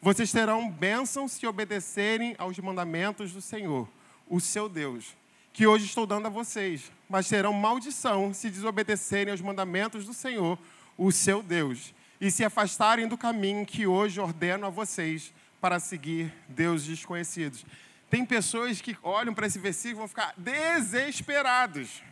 Vocês 0.03 0.31
terão 0.31 0.71
bênção 0.71 1.27
se 1.27 1.47
obedecerem 1.47 2.35
aos 2.37 2.59
mandamentos 2.59 3.33
do 3.33 3.41
Senhor, 3.41 3.89
o 4.29 4.39
seu 4.39 4.69
Deus, 4.69 5.17
que 5.51 5.67
hoje 5.67 5.87
estou 5.87 6.05
dando 6.05 6.27
a 6.27 6.31
vocês, 6.31 6.93
mas 7.09 7.27
terão 7.27 7.55
maldição 7.55 8.35
se 8.35 8.51
desobedecerem 8.51 9.33
aos 9.33 9.41
mandamentos 9.41 10.05
do 10.05 10.13
Senhor, 10.13 10.59
o 10.99 11.11
seu 11.11 11.43
Deus, 11.43 11.95
e 12.21 12.31
se 12.31 12.45
afastarem 12.45 13.09
do 13.09 13.17
caminho 13.17 13.65
que 13.65 13.87
hoje 13.87 14.21
ordeno 14.21 14.67
a 14.67 14.71
vocês 14.71 15.33
para 15.59 15.81
seguir 15.81 16.31
deuses 16.47 16.87
desconhecidos. 16.87 17.65
Tem 18.11 18.27
pessoas 18.27 18.79
que 18.83 18.95
olham 19.03 19.33
para 19.33 19.47
esse 19.47 19.59
versículo 19.59 19.97
e 19.97 20.01
vão 20.01 20.09
ficar 20.09 20.35
desesperados. 20.37 22.03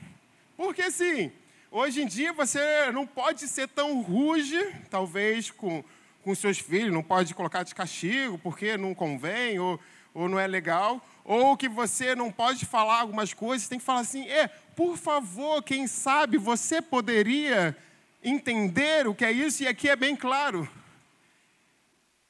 Porque 0.56 0.90
sim, 0.90 1.30
Hoje 1.74 2.02
em 2.02 2.06
dia 2.06 2.34
você 2.34 2.92
não 2.92 3.06
pode 3.06 3.48
ser 3.48 3.66
tão 3.66 4.02
ruge, 4.02 4.62
talvez, 4.90 5.50
com, 5.50 5.82
com 6.22 6.34
seus 6.34 6.58
filhos, 6.58 6.92
não 6.92 7.02
pode 7.02 7.32
colocar 7.32 7.62
de 7.62 7.74
castigo 7.74 8.36
porque 8.36 8.76
não 8.76 8.94
convém 8.94 9.58
ou, 9.58 9.80
ou 10.12 10.28
não 10.28 10.38
é 10.38 10.46
legal, 10.46 11.02
ou 11.24 11.56
que 11.56 11.70
você 11.70 12.14
não 12.14 12.30
pode 12.30 12.66
falar 12.66 13.00
algumas 13.00 13.32
coisas, 13.32 13.68
tem 13.68 13.78
que 13.78 13.84
falar 13.86 14.00
assim: 14.00 14.28
é, 14.28 14.48
por 14.76 14.98
favor, 14.98 15.62
quem 15.62 15.86
sabe 15.86 16.36
você 16.36 16.82
poderia 16.82 17.74
entender 18.22 19.08
o 19.08 19.14
que 19.14 19.24
é 19.24 19.32
isso, 19.32 19.62
e 19.62 19.66
aqui 19.66 19.88
é 19.88 19.96
bem 19.96 20.14
claro. 20.14 20.68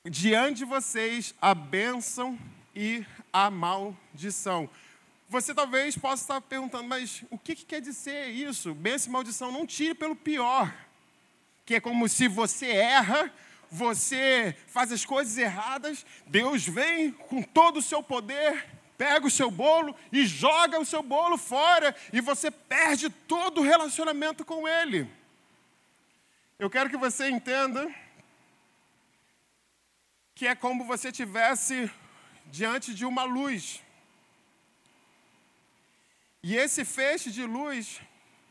Diante 0.05 0.59
de 0.59 0.65
vocês 0.65 1.35
a 1.43 1.53
bênção 1.53 2.39
e 2.77 3.05
a 3.33 3.51
maldição. 3.51 4.71
Você 5.33 5.55
talvez 5.55 5.97
possa 5.97 6.25
estar 6.25 6.41
perguntando, 6.43 6.87
mas 6.87 7.25
o 7.31 7.39
que, 7.39 7.55
que 7.55 7.65
quer 7.65 7.81
dizer 7.81 8.29
isso? 8.29 8.75
Bênção 8.75 9.09
e 9.09 9.13
maldição, 9.15 9.51
não 9.51 9.67
tire 9.67 9.95
pelo 9.95 10.15
pior. 10.15 10.71
Que 11.65 11.77
é 11.77 11.81
como 11.81 12.07
se 12.07 12.29
você 12.29 12.67
erra, 12.67 13.33
você 13.71 14.55
faz 14.67 14.93
as 14.93 15.07
coisas 15.07 15.39
erradas, 15.39 16.05
Deus 16.27 16.69
vem 16.69 17.13
com 17.13 17.41
todo 17.43 17.79
o 17.79 17.83
seu 17.83 18.03
poder, 18.03 18.69
pega 18.99 19.27
o 19.27 19.31
seu 19.31 19.51
bolo 19.51 19.97
e 20.13 20.27
joga 20.27 20.79
o 20.79 20.85
seu 20.85 21.03
bolo 21.03 21.39
fora, 21.39 21.97
e 22.13 22.21
você 22.21 22.51
perde 22.51 23.09
todo 23.09 23.63
o 23.63 23.65
relacionamento 23.65 24.45
com 24.45 24.69
Ele. 24.69 25.09
Eu 26.59 26.69
quero 26.69 26.91
que 26.91 26.97
você 26.99 27.31
entenda 27.31 27.91
que 30.35 30.47
é 30.47 30.55
como 30.55 30.85
você 30.85 31.11
tivesse 31.11 31.91
diante 32.51 32.93
de 32.93 33.07
uma 33.07 33.25
luz. 33.25 33.81
E 36.45 36.57
esse 36.57 36.85
feixe 36.85 37.31
de 37.31 37.47
luz 37.47 38.01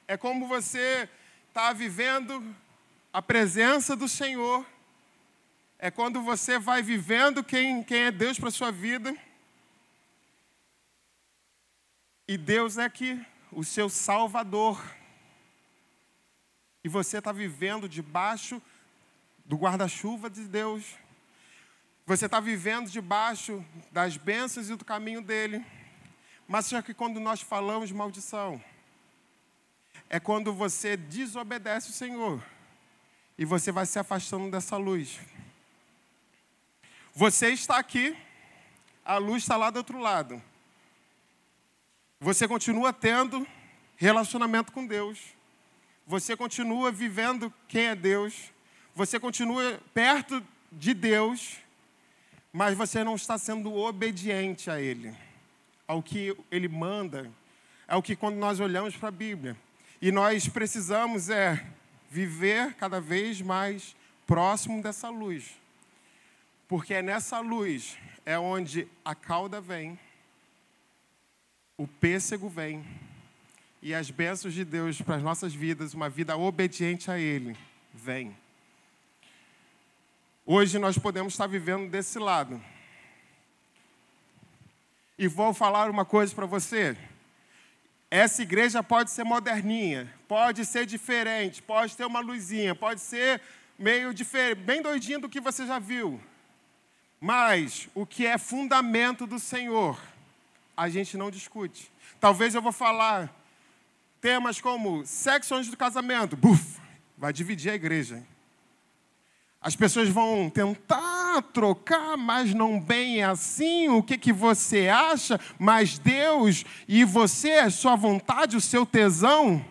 é 0.07 0.15
como 0.15 0.47
você 0.47 1.09
está 1.49 1.73
vivendo 1.73 2.55
a 3.11 3.21
presença 3.21 3.97
do 3.97 4.07
Senhor, 4.07 4.65
é 5.77 5.91
quando 5.91 6.21
você 6.21 6.57
vai 6.57 6.81
vivendo 6.81 7.43
quem, 7.43 7.83
quem 7.83 8.03
é 8.03 8.11
Deus 8.11 8.39
para 8.39 8.47
a 8.47 8.51
sua 8.51 8.71
vida. 8.71 9.13
E 12.25 12.37
Deus 12.37 12.77
é 12.77 12.85
aqui, 12.85 13.21
o 13.51 13.61
seu 13.61 13.89
Salvador. 13.89 14.81
E 16.85 16.87
você 16.87 17.17
está 17.17 17.33
vivendo 17.33 17.89
debaixo 17.89 18.61
do 19.43 19.57
guarda-chuva 19.57 20.29
de 20.29 20.47
Deus. 20.47 20.95
Você 22.05 22.25
está 22.27 22.39
vivendo 22.39 22.89
debaixo 22.89 23.65
das 23.91 24.15
bênçãos 24.15 24.69
e 24.69 24.75
do 24.77 24.85
caminho 24.85 25.21
dele. 25.21 25.65
Mas 26.51 26.65
só 26.65 26.81
que 26.81 26.93
quando 26.93 27.17
nós 27.17 27.39
falamos 27.39 27.93
maldição, 27.93 28.61
é 30.09 30.19
quando 30.19 30.51
você 30.51 30.97
desobedece 30.97 31.91
o 31.91 31.93
Senhor 31.93 32.43
e 33.37 33.45
você 33.45 33.71
vai 33.71 33.85
se 33.85 33.97
afastando 33.97 34.51
dessa 34.51 34.75
luz. 34.75 35.17
Você 37.13 37.51
está 37.51 37.77
aqui, 37.77 38.17
a 39.05 39.17
luz 39.17 39.43
está 39.43 39.55
lá 39.55 39.69
do 39.69 39.77
outro 39.77 39.97
lado. 39.97 40.43
Você 42.19 42.45
continua 42.49 42.91
tendo 42.91 43.47
relacionamento 43.95 44.73
com 44.73 44.85
Deus. 44.85 45.19
Você 46.05 46.35
continua 46.35 46.91
vivendo 46.91 47.49
quem 47.69 47.85
é 47.85 47.95
Deus. 47.95 48.51
Você 48.93 49.17
continua 49.21 49.79
perto 49.93 50.45
de 50.69 50.93
Deus, 50.93 51.59
mas 52.51 52.77
você 52.77 53.05
não 53.05 53.15
está 53.15 53.37
sendo 53.37 53.73
obediente 53.73 54.69
a 54.69 54.81
Ele, 54.81 55.15
ao 55.91 56.01
que 56.01 56.33
Ele 56.49 56.69
manda, 56.69 57.29
ao 57.85 58.01
que 58.01 58.15
quando 58.15 58.37
nós 58.37 58.61
olhamos 58.61 58.95
para 58.95 59.09
a 59.09 59.11
Bíblia. 59.11 59.57
E 60.01 60.09
nós 60.09 60.47
precisamos 60.47 61.29
é 61.29 61.65
viver 62.09 62.75
cada 62.75 63.01
vez 63.01 63.41
mais 63.41 63.93
próximo 64.25 64.81
dessa 64.81 65.09
luz. 65.09 65.51
Porque 66.65 66.93
é 66.93 67.01
nessa 67.01 67.41
luz 67.41 67.97
é 68.25 68.39
onde 68.39 68.87
a 69.03 69.13
cauda 69.13 69.59
vem, 69.59 69.99
o 71.77 71.85
pêssego 71.85 72.47
vem 72.47 72.85
e 73.81 73.93
as 73.93 74.09
bênçãos 74.09 74.53
de 74.53 74.63
Deus 74.63 75.01
para 75.01 75.17
as 75.17 75.23
nossas 75.23 75.53
vidas, 75.53 75.93
uma 75.93 76.07
vida 76.07 76.37
obediente 76.37 77.11
a 77.11 77.19
Ele, 77.19 77.57
vem. 77.93 78.33
Hoje 80.45 80.79
nós 80.79 80.97
podemos 80.97 81.33
estar 81.33 81.47
vivendo 81.47 81.89
desse 81.89 82.17
lado. 82.17 82.61
E 85.21 85.27
vou 85.27 85.53
falar 85.53 85.87
uma 85.87 86.03
coisa 86.03 86.33
para 86.33 86.47
você. 86.47 86.97
Essa 88.09 88.41
igreja 88.41 88.81
pode 88.81 89.11
ser 89.11 89.23
moderninha, 89.23 90.11
pode 90.27 90.65
ser 90.65 90.83
diferente, 90.87 91.61
pode 91.61 91.95
ter 91.95 92.05
uma 92.05 92.21
luzinha, 92.21 92.73
pode 92.73 93.01
ser 93.01 93.39
meio 93.77 94.15
diferente, 94.15 94.61
bem 94.61 94.81
doidinho 94.81 95.21
do 95.21 95.29
que 95.29 95.39
você 95.39 95.67
já 95.67 95.77
viu. 95.77 96.19
Mas 97.19 97.87
o 97.93 98.03
que 98.03 98.25
é 98.25 98.35
fundamento 98.39 99.27
do 99.27 99.37
Senhor, 99.37 99.95
a 100.75 100.89
gente 100.89 101.15
não 101.15 101.29
discute. 101.29 101.91
Talvez 102.19 102.55
eu 102.55 102.61
vou 102.63 102.71
falar 102.71 103.31
temas 104.19 104.59
como 104.59 105.05
sexo 105.05 105.53
antes 105.53 105.69
do 105.69 105.77
casamento, 105.77 106.35
buf, 106.35 106.79
vai 107.15 107.31
dividir 107.31 107.69
a 107.69 107.75
igreja. 107.75 108.23
As 109.61 109.75
pessoas 109.75 110.09
vão 110.09 110.49
tentar 110.49 111.10
trocar, 111.39 112.17
mas 112.17 112.51
não 112.51 112.79
bem 112.79 113.23
assim. 113.23 113.87
O 113.89 114.01
que, 114.01 114.17
que 114.17 114.33
você 114.33 114.87
acha? 114.87 115.39
Mas 115.59 115.99
Deus 115.99 116.65
e 116.87 117.05
você, 117.05 117.51
a 117.51 117.69
sua 117.69 117.95
vontade, 117.95 118.57
o 118.57 118.61
seu 118.61 118.83
tesão. 118.83 119.63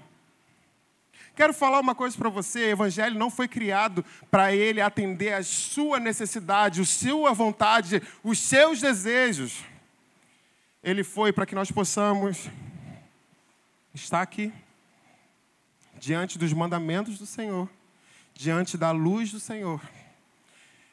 Quero 1.35 1.53
falar 1.53 1.81
uma 1.81 1.93
coisa 1.93 2.17
para 2.17 2.29
você: 2.29 2.67
o 2.67 2.71
Evangelho 2.71 3.19
não 3.19 3.33
foi 3.33 3.49
criado 3.49 4.05
para 4.31 4.55
ele 4.55 4.81
atender 4.81 5.33
a 5.33 5.43
sua 5.43 5.99
necessidade, 5.99 6.81
a 6.81 6.85
sua 6.85 7.33
vontade, 7.33 8.01
os 8.23 8.39
seus 8.39 8.81
desejos. 8.81 9.65
Ele 10.85 11.03
foi 11.03 11.33
para 11.33 11.45
que 11.45 11.57
nós 11.57 11.73
possamos 11.73 12.49
estar 13.93 14.23
aqui, 14.23 14.53
diante 15.99 16.39
dos 16.39 16.53
mandamentos 16.53 17.19
do 17.19 17.27
Senhor 17.27 17.69
diante 18.41 18.79
da 18.79 18.91
luz 18.91 19.31
do 19.31 19.39
Senhor. 19.39 19.83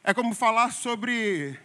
É 0.04 0.14
como 0.14 0.34
falar 0.34 0.72
sobre 0.72 1.60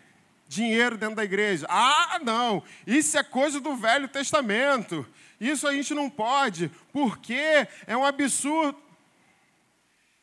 dinheiro 0.49 0.99
dentro 0.99 1.17
da 1.17 1.25
igreja. 1.25 1.67
Ah, 1.69 2.19
não, 2.23 2.63
isso 2.87 3.17
é 3.17 3.23
coisa 3.23 3.61
do 3.61 3.75
Velho 3.77 4.09
Testamento. 4.09 5.07
Isso 5.41 5.67
a 5.67 5.73
gente 5.73 5.95
não 5.95 6.09
pode, 6.09 6.71
porque 6.93 7.67
é 7.87 7.97
um 7.97 8.05
absurdo. 8.05 8.79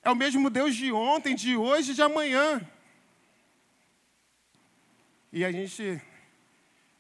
É 0.02 0.10
o 0.10 0.16
mesmo 0.16 0.50
Deus 0.50 0.76
de 0.76 0.92
ontem, 0.92 1.36
de 1.36 1.58
hoje 1.58 1.92
e 1.92 1.96
de 1.96 2.02
amanhã. 2.02 2.62
E 5.32 5.44
a 5.44 5.52
gente 5.52 6.02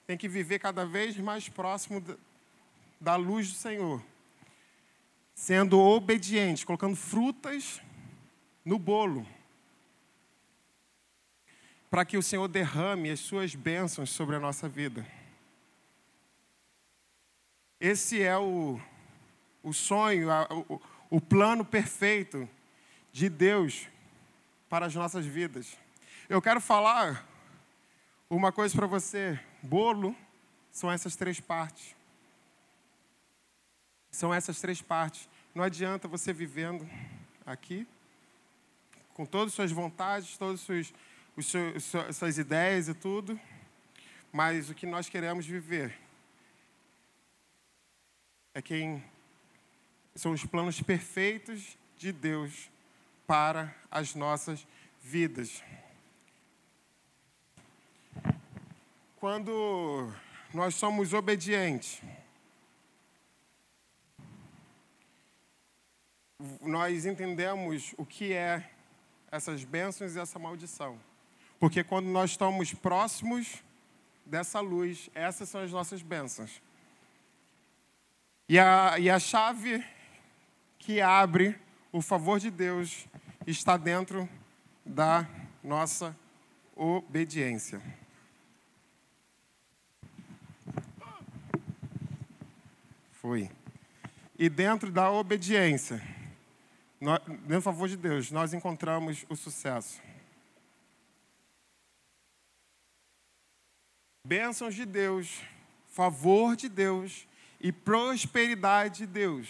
tem 0.05 0.17
que 0.17 0.27
viver 0.27 0.59
cada 0.59 0.85
vez 0.85 1.15
mais 1.17 1.47
próximo 1.47 2.03
da 2.99 3.15
luz 3.15 3.49
do 3.49 3.55
Senhor, 3.55 4.03
sendo 5.33 5.79
obediente, 5.79 6.65
colocando 6.65 6.95
frutas 6.95 7.81
no 8.65 8.77
bolo, 8.77 9.25
para 11.89 12.05
que 12.05 12.17
o 12.17 12.23
Senhor 12.23 12.47
derrame 12.47 13.09
as 13.09 13.19
suas 13.19 13.55
bênçãos 13.55 14.09
sobre 14.11 14.35
a 14.35 14.39
nossa 14.39 14.69
vida. 14.69 15.05
Esse 17.79 18.21
é 18.21 18.37
o, 18.37 18.79
o 19.63 19.73
sonho, 19.73 20.29
a, 20.29 20.47
o, 20.51 20.81
o 21.09 21.21
plano 21.21 21.65
perfeito 21.65 22.47
de 23.11 23.29
Deus 23.29 23.87
para 24.69 24.85
as 24.85 24.93
nossas 24.93 25.25
vidas. 25.25 25.77
Eu 26.27 26.41
quero 26.41 26.61
falar 26.61 27.27
uma 28.29 28.51
coisa 28.51 28.75
para 28.75 28.85
você: 28.85 29.39
bolo 29.63 30.15
são 30.71 30.91
essas 30.91 31.15
três 31.15 31.39
partes. 31.39 31.95
São 34.11 34.33
essas 34.33 34.59
três 34.61 34.81
partes. 34.81 35.27
Não 35.55 35.63
adianta 35.63 36.07
você 36.07 36.31
vivendo 36.31 36.87
aqui 37.45 37.87
com 39.13 39.25
todas 39.25 39.47
as 39.47 39.53
suas 39.55 39.71
vontades, 39.71 40.37
todas 40.37 40.55
as 40.55 40.61
suas, 40.61 40.93
suas, 41.45 41.83
suas 42.13 42.37
ideias 42.37 42.87
e 42.87 42.93
tudo, 42.93 43.39
mas 44.31 44.69
o 44.69 44.75
que 44.75 44.85
nós 44.85 45.09
queremos 45.09 45.45
viver 45.45 45.97
é 48.53 48.61
quem 48.61 49.03
são 50.15 50.31
os 50.31 50.45
planos 50.45 50.81
perfeitos 50.81 51.77
de 51.97 52.11
Deus 52.11 52.69
para 53.25 53.73
as 53.89 54.15
nossas 54.15 54.65
vidas. 55.01 55.63
Quando 59.17 60.13
nós 60.53 60.75
somos 60.75 61.13
obedientes, 61.13 62.01
nós 66.61 67.05
entendemos 67.05 67.93
o 67.97 68.05
que 68.05 68.33
é 68.33 68.69
essas 69.31 69.63
bênçãos 69.63 70.15
e 70.15 70.19
essa 70.19 70.39
maldição. 70.39 70.99
Porque 71.59 71.83
quando 71.83 72.07
nós 72.07 72.31
estamos 72.31 72.73
próximos 72.73 73.61
dessa 74.25 74.59
luz, 74.61 75.09
essas 75.13 75.49
são 75.49 75.61
as 75.61 75.71
nossas 75.71 76.01
bênçãos. 76.01 76.61
E 78.47 78.57
a, 78.57 78.97
e 78.97 79.09
a 79.09 79.19
chave 79.19 79.83
que 80.77 81.01
abre 81.01 81.59
o 81.91 82.01
favor 82.01 82.39
de 82.39 82.49
Deus 82.49 83.05
está 83.45 83.75
dentro 83.75 84.27
da 84.85 85.27
nossa 85.63 86.15
obediência. 86.75 87.81
Foi. 93.11 93.51
E 94.37 94.47
dentro 94.47 94.89
da 94.89 95.11
obediência, 95.11 96.01
no 97.45 97.61
favor 97.61 97.89
de 97.89 97.97
Deus, 97.97 98.31
nós 98.31 98.53
encontramos 98.53 99.25
o 99.27 99.35
sucesso. 99.35 100.01
Bênçãos 104.29 104.75
de 104.75 104.85
Deus, 104.85 105.41
favor 105.87 106.55
de 106.55 106.69
Deus 106.69 107.27
e 107.59 107.71
prosperidade 107.71 108.99
de 108.99 109.07
Deus. 109.07 109.49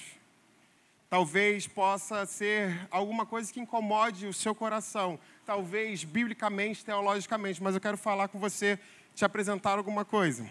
Talvez 1.09 1.67
possa 1.67 2.25
ser 2.25 2.87
alguma 2.89 3.25
coisa 3.25 3.51
que 3.51 3.59
incomode 3.59 4.25
o 4.25 4.31
seu 4.31 4.55
coração, 4.55 5.19
talvez 5.45 6.05
biblicamente, 6.05 6.85
teologicamente, 6.85 7.61
mas 7.61 7.75
eu 7.75 7.81
quero 7.81 7.97
falar 7.97 8.29
com 8.29 8.39
você, 8.39 8.79
te 9.13 9.25
apresentar 9.25 9.77
alguma 9.77 10.05
coisa. 10.05 10.49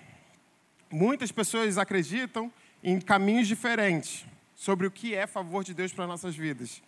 Muitas 0.91 1.33
pessoas 1.33 1.79
acreditam 1.79 2.53
em 2.85 3.01
caminhos 3.01 3.49
diferentes 3.49 4.27
sobre 4.55 4.87
o 4.87 4.91
que 4.91 5.15
é 5.15 5.27
favor 5.27 5.65
de 5.65 5.73
Deus 5.73 5.91
para 5.91 6.07
nossas 6.07 6.37
vidas. 6.37 6.83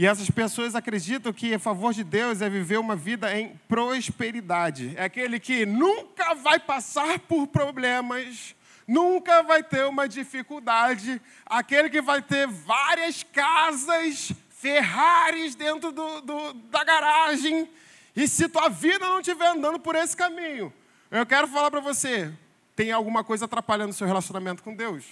E 0.00 0.06
essas 0.06 0.30
pessoas 0.30 0.74
acreditam 0.74 1.30
que 1.30 1.52
a 1.52 1.58
favor 1.58 1.92
de 1.92 2.02
Deus 2.02 2.40
é 2.40 2.48
viver 2.48 2.78
uma 2.78 2.96
vida 2.96 3.38
em 3.38 3.60
prosperidade. 3.68 4.94
É 4.96 5.04
aquele 5.04 5.38
que 5.38 5.66
nunca 5.66 6.34
vai 6.36 6.58
passar 6.58 7.18
por 7.18 7.46
problemas, 7.48 8.56
nunca 8.88 9.42
vai 9.42 9.62
ter 9.62 9.84
uma 9.84 10.08
dificuldade. 10.08 11.20
Aquele 11.44 11.90
que 11.90 12.00
vai 12.00 12.22
ter 12.22 12.46
várias 12.46 13.22
casas, 13.24 14.32
Ferraris 14.48 15.54
dentro 15.54 15.92
do, 15.92 16.22
do, 16.22 16.54
da 16.54 16.82
garagem. 16.82 17.68
E 18.16 18.26
se 18.26 18.48
tua 18.48 18.70
vida 18.70 19.06
não 19.06 19.20
estiver 19.20 19.48
andando 19.48 19.78
por 19.78 19.94
esse 19.94 20.16
caminho, 20.16 20.72
eu 21.10 21.26
quero 21.26 21.46
falar 21.46 21.70
para 21.70 21.80
você: 21.80 22.32
tem 22.74 22.90
alguma 22.90 23.22
coisa 23.22 23.44
atrapalhando 23.44 23.90
o 23.90 23.94
seu 23.94 24.06
relacionamento 24.06 24.62
com 24.62 24.74
Deus? 24.74 25.04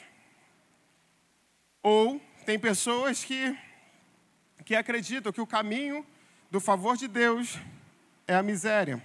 Ou 1.83 2.19
tem 2.47 2.59
pessoas 2.59 3.23
que, 3.23 3.55
que 4.69 4.77
acreditam 4.77 5.33
que 5.33 5.41
o 5.41 5.47
caminho 5.47 6.05
do 6.51 6.61
favor 6.61 6.95
de 6.95 7.09
Deus 7.09 7.59
é 8.27 8.35
a 8.35 8.43
miséria. 8.43 9.03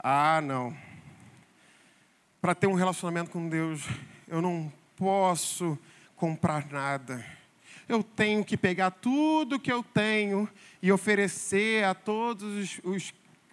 Ah, 0.00 0.40
não. 0.40 0.76
Para 2.40 2.52
ter 2.52 2.66
um 2.66 2.74
relacionamento 2.74 3.30
com 3.30 3.48
Deus, 3.48 3.84
eu 4.26 4.42
não 4.42 4.72
posso 4.96 5.78
comprar 6.16 6.66
nada. 6.66 7.24
Eu 7.88 8.02
tenho 8.02 8.44
que 8.44 8.56
pegar 8.56 8.90
tudo 8.90 9.60
que 9.60 9.70
eu 9.70 9.80
tenho 9.80 10.50
e 10.82 10.90
oferecer 10.90 11.84
a 11.84 11.94
todas 11.94 12.80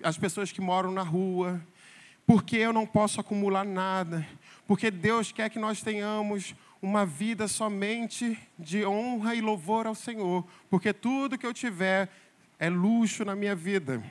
as 0.03 0.17
pessoas 0.17 0.51
que 0.51 0.59
moram 0.59 0.91
na 0.91 1.03
rua, 1.03 1.61
porque 2.25 2.57
eu 2.57 2.73
não 2.73 2.87
posso 2.87 3.21
acumular 3.21 3.63
nada, 3.63 4.27
porque 4.65 4.89
Deus 4.89 5.31
quer 5.31 5.51
que 5.51 5.59
nós 5.59 5.83
tenhamos 5.83 6.55
uma 6.83 7.05
vida 7.05 7.47
somente 7.47 8.37
de 8.59 8.85
honra 8.85 9.33
e 9.33 9.39
louvor 9.39 9.87
ao 9.87 9.95
Senhor, 9.95 10.45
porque 10.69 10.91
tudo 10.91 11.37
que 11.37 11.45
eu 11.45 11.53
tiver 11.53 12.09
é 12.59 12.69
luxo 12.69 13.23
na 13.23 13.33
minha 13.37 13.55
vida. 13.55 14.03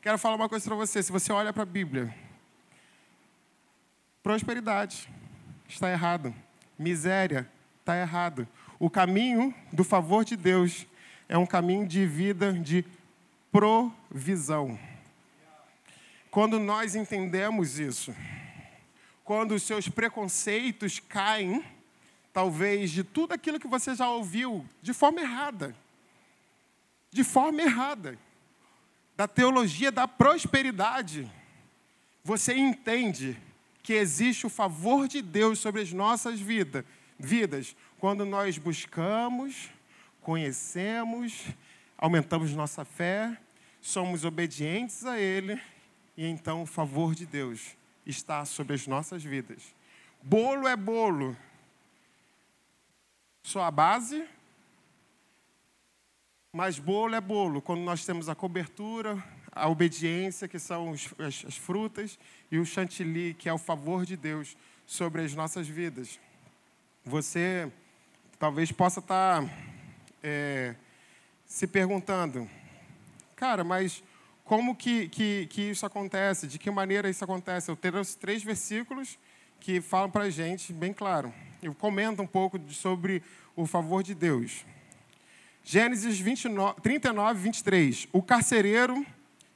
Quero 0.00 0.16
falar 0.16 0.36
uma 0.36 0.48
coisa 0.48 0.64
para 0.64 0.76
você: 0.76 1.02
se 1.02 1.12
você 1.12 1.30
olha 1.30 1.52
para 1.52 1.62
a 1.62 1.66
Bíblia, 1.66 2.14
prosperidade 4.22 5.10
está 5.68 5.90
errado, 5.90 6.34
miséria 6.78 7.46
está 7.80 7.94
errado. 7.98 8.48
O 8.78 8.88
caminho 8.88 9.54
do 9.70 9.84
favor 9.84 10.24
de 10.24 10.36
Deus 10.36 10.86
é 11.28 11.36
um 11.36 11.46
caminho 11.46 11.86
de 11.86 12.06
vida 12.06 12.50
de 12.54 12.82
provisão. 13.52 14.78
Quando 16.30 16.58
nós 16.58 16.94
entendemos 16.94 17.78
isso, 17.78 18.14
quando 19.24 19.52
os 19.52 19.62
seus 19.62 19.88
preconceitos 19.88 21.00
caem, 21.00 21.64
talvez, 22.32 22.90
de 22.90 23.02
tudo 23.02 23.32
aquilo 23.32 23.58
que 23.58 23.66
você 23.66 23.94
já 23.94 24.08
ouviu 24.10 24.64
de 24.82 24.92
forma 24.92 25.22
errada. 25.22 25.74
De 27.10 27.24
forma 27.24 27.62
errada. 27.62 28.18
Da 29.16 29.26
teologia 29.26 29.90
da 29.90 30.06
prosperidade. 30.06 31.30
Você 32.22 32.54
entende 32.54 33.40
que 33.82 33.94
existe 33.94 34.46
o 34.46 34.50
favor 34.50 35.08
de 35.08 35.22
Deus 35.22 35.58
sobre 35.58 35.80
as 35.80 35.92
nossas 35.92 36.38
vida, 36.38 36.84
vidas 37.18 37.74
quando 37.98 38.24
nós 38.24 38.58
buscamos, 38.58 39.70
conhecemos, 40.20 41.46
aumentamos 41.96 42.52
nossa 42.52 42.84
fé, 42.84 43.38
somos 43.80 44.24
obedientes 44.24 45.04
a 45.04 45.18
Ele 45.18 45.60
e 46.16 46.26
então 46.26 46.62
o 46.62 46.66
favor 46.66 47.14
de 47.14 47.24
Deus 47.24 47.76
está 48.06 48.44
sobre 48.44 48.74
as 48.74 48.86
nossas 48.86 49.22
vidas. 49.22 49.74
Bolo 50.22 50.66
é 50.66 50.76
bolo, 50.76 51.36
só 53.42 53.62
a 53.62 53.70
base, 53.70 54.26
mas 56.52 56.78
bolo 56.78 57.14
é 57.14 57.20
bolo. 57.20 57.60
Quando 57.60 57.82
nós 57.82 58.04
temos 58.06 58.28
a 58.28 58.34
cobertura, 58.34 59.22
a 59.52 59.68
obediência, 59.68 60.48
que 60.48 60.58
são 60.58 60.92
as, 60.92 61.44
as 61.44 61.56
frutas, 61.56 62.18
e 62.50 62.58
o 62.58 62.64
chantilly, 62.64 63.34
que 63.34 63.48
é 63.48 63.52
o 63.52 63.58
favor 63.58 64.06
de 64.06 64.16
Deus 64.16 64.56
sobre 64.86 65.22
as 65.22 65.34
nossas 65.34 65.68
vidas. 65.68 66.18
Você 67.04 67.70
talvez 68.38 68.72
possa 68.72 69.00
estar 69.00 69.44
é, 70.22 70.74
se 71.46 71.66
perguntando, 71.66 72.48
cara, 73.36 73.62
mas 73.62 74.02
como 74.44 74.76
que, 74.76 75.08
que, 75.08 75.46
que 75.46 75.62
isso 75.62 75.86
acontece? 75.86 76.46
De 76.46 76.58
que 76.58 76.70
maneira 76.70 77.08
isso 77.08 77.24
acontece? 77.24 77.70
Eu 77.70 77.76
trouxe 77.76 78.16
três 78.18 78.42
versículos 78.42 79.18
que 79.58 79.80
falam 79.80 80.10
para 80.10 80.24
a 80.24 80.30
gente 80.30 80.72
bem 80.72 80.92
claro. 80.92 81.32
Eu 81.62 81.74
comento 81.74 82.20
um 82.20 82.26
pouco 82.26 82.60
sobre 82.68 83.22
o 83.56 83.64
favor 83.66 84.02
de 84.02 84.14
Deus. 84.14 84.66
Gênesis 85.62 86.20
29, 86.20 86.78
39, 86.82 87.40
23. 87.40 88.08
O 88.12 88.22
carcereiro 88.22 89.04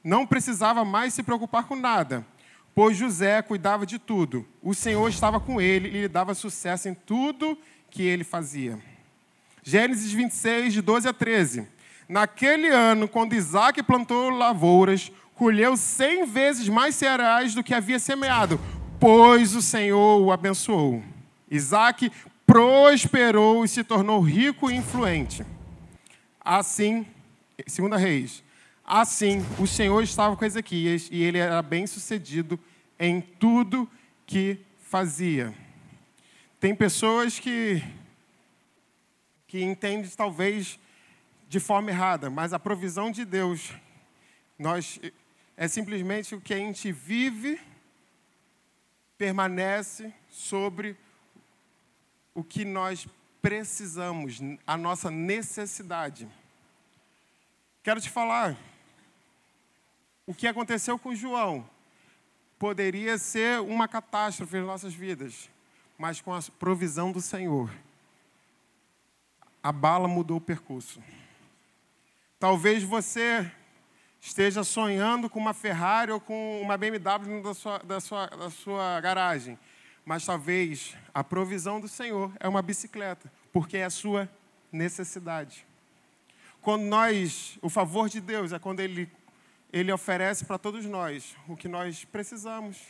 não 0.03 0.25
precisava 0.25 0.83
mais 0.83 1.13
se 1.13 1.21
preocupar 1.21 1.67
com 1.67 1.75
nada, 1.75 2.25
pois 2.73 2.97
José 2.97 3.43
cuidava 3.43 3.85
de 3.85 3.99
tudo. 3.99 4.47
O 4.59 4.73
Senhor 4.73 5.07
estava 5.07 5.39
com 5.39 5.61
ele 5.61 5.87
e 5.89 6.01
lhe 6.01 6.07
dava 6.07 6.33
sucesso 6.33 6.89
em 6.89 6.95
tudo 6.95 7.55
que 7.91 8.01
ele 8.01 8.23
fazia. 8.23 8.79
Gênesis 9.61 10.11
26, 10.11 10.73
de 10.73 10.81
12 10.81 11.07
a 11.07 11.13
13. 11.13 11.67
Naquele 12.09 12.69
ano, 12.69 13.07
quando 13.07 13.33
Isaac 13.33 13.83
plantou 13.83 14.31
lavouras, 14.31 15.11
colheu 15.35 15.77
cem 15.77 16.25
vezes 16.25 16.67
mais 16.67 16.95
cereais 16.95 17.53
do 17.53 17.63
que 17.63 17.71
havia 17.71 17.99
semeado, 17.99 18.59
pois 18.99 19.55
o 19.55 19.61
Senhor 19.61 20.19
o 20.19 20.31
abençoou. 20.31 21.03
Isaac 21.51 22.11
prosperou 22.47 23.63
e 23.63 23.67
se 23.67 23.83
tornou 23.83 24.19
rico 24.21 24.71
e 24.71 24.75
influente. 24.75 25.45
Assim, 26.41 27.05
segunda 27.67 27.95
Reis, 27.95 28.43
assim 28.83 29.45
o 29.59 29.67
Senhor 29.67 30.01
estava 30.01 30.35
com 30.35 30.43
Ezequias 30.43 31.09
e 31.11 31.21
ele 31.21 31.37
era 31.37 31.61
bem 31.61 31.85
sucedido 31.85 32.59
em 32.99 33.21
tudo 33.21 33.87
que 34.25 34.57
fazia. 34.81 35.53
Tem 36.59 36.73
pessoas 36.73 37.37
que 37.37 37.83
que 39.47 39.63
entendem 39.63 40.09
talvez 40.15 40.79
de 41.49 41.59
forma 41.59 41.89
errada, 41.89 42.29
mas 42.29 42.53
a 42.53 42.59
provisão 42.59 43.09
de 43.09 43.25
Deus 43.25 43.73
nós 44.57 44.99
é 45.57 45.67
simplesmente 45.67 46.35
o 46.35 46.39
que 46.39 46.53
a 46.53 46.57
gente 46.57 46.91
vive 46.91 47.59
permanece 49.17 50.13
sobre 50.29 50.95
o 52.35 52.43
que 52.43 52.63
nós 52.63 53.07
precisamos, 53.41 54.39
a 54.67 54.77
nossa 54.77 55.09
necessidade. 55.09 56.29
Quero 57.81 57.99
te 57.99 58.11
falar, 58.11 58.55
o 60.27 60.35
que 60.35 60.45
aconteceu 60.45 60.99
com 60.99 61.15
João 61.15 61.67
poderia 62.59 63.17
ser 63.17 63.59
uma 63.61 63.87
catástrofe 63.87 64.57
nas 64.57 64.67
nossas 64.67 64.93
vidas, 64.93 65.49
mas 65.97 66.21
com 66.21 66.31
a 66.31 66.41
provisão 66.59 67.11
do 67.11 67.19
Senhor, 67.19 67.73
a 69.63 69.71
bala 69.71 70.07
mudou 70.07 70.37
o 70.37 70.41
percurso. 70.41 71.01
Talvez 72.39 72.81
você 72.83 73.51
esteja 74.19 74.63
sonhando 74.63 75.29
com 75.29 75.39
uma 75.39 75.53
Ferrari 75.53 76.11
ou 76.11 76.19
com 76.19 76.61
uma 76.61 76.77
BMW 76.77 77.43
da 77.43 77.53
sua, 77.53 77.77
da 77.79 77.99
sua, 77.99 78.27
da 78.27 78.49
sua 78.49 78.99
garagem 79.01 79.59
mas 80.09 80.25
talvez 80.25 80.97
a 81.13 81.23
provisão 81.23 81.79
do 81.79 81.87
Senhor 81.87 82.33
é 82.39 82.49
uma 82.49 82.63
bicicleta, 82.63 83.31
porque 83.53 83.77
é 83.77 83.85
a 83.85 83.91
sua 83.91 84.27
necessidade. 84.71 85.67
Quando 86.63 86.81
nós, 86.81 87.59
o 87.61 87.69
favor 87.69 88.09
de 88.09 88.19
Deus 88.19 88.51
é 88.51 88.57
quando 88.57 88.79
Ele, 88.79 89.07
Ele 89.71 89.91
oferece 89.91 90.45
para 90.45 90.57
todos 90.57 90.83
nós 90.85 91.37
o 91.47 91.55
que 91.55 91.67
nós 91.67 92.05
precisamos. 92.05 92.87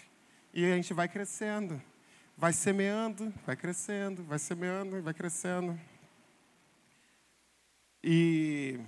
E 0.54 0.64
a 0.64 0.76
gente 0.78 0.94
vai 0.94 1.10
crescendo, 1.10 1.82
vai 2.38 2.54
semeando, 2.54 3.34
vai 3.46 3.58
crescendo, 3.58 4.24
vai 4.24 4.40
semeando, 4.40 5.02
vai 5.02 5.14
crescendo. 5.14 5.78
E, 8.02 8.80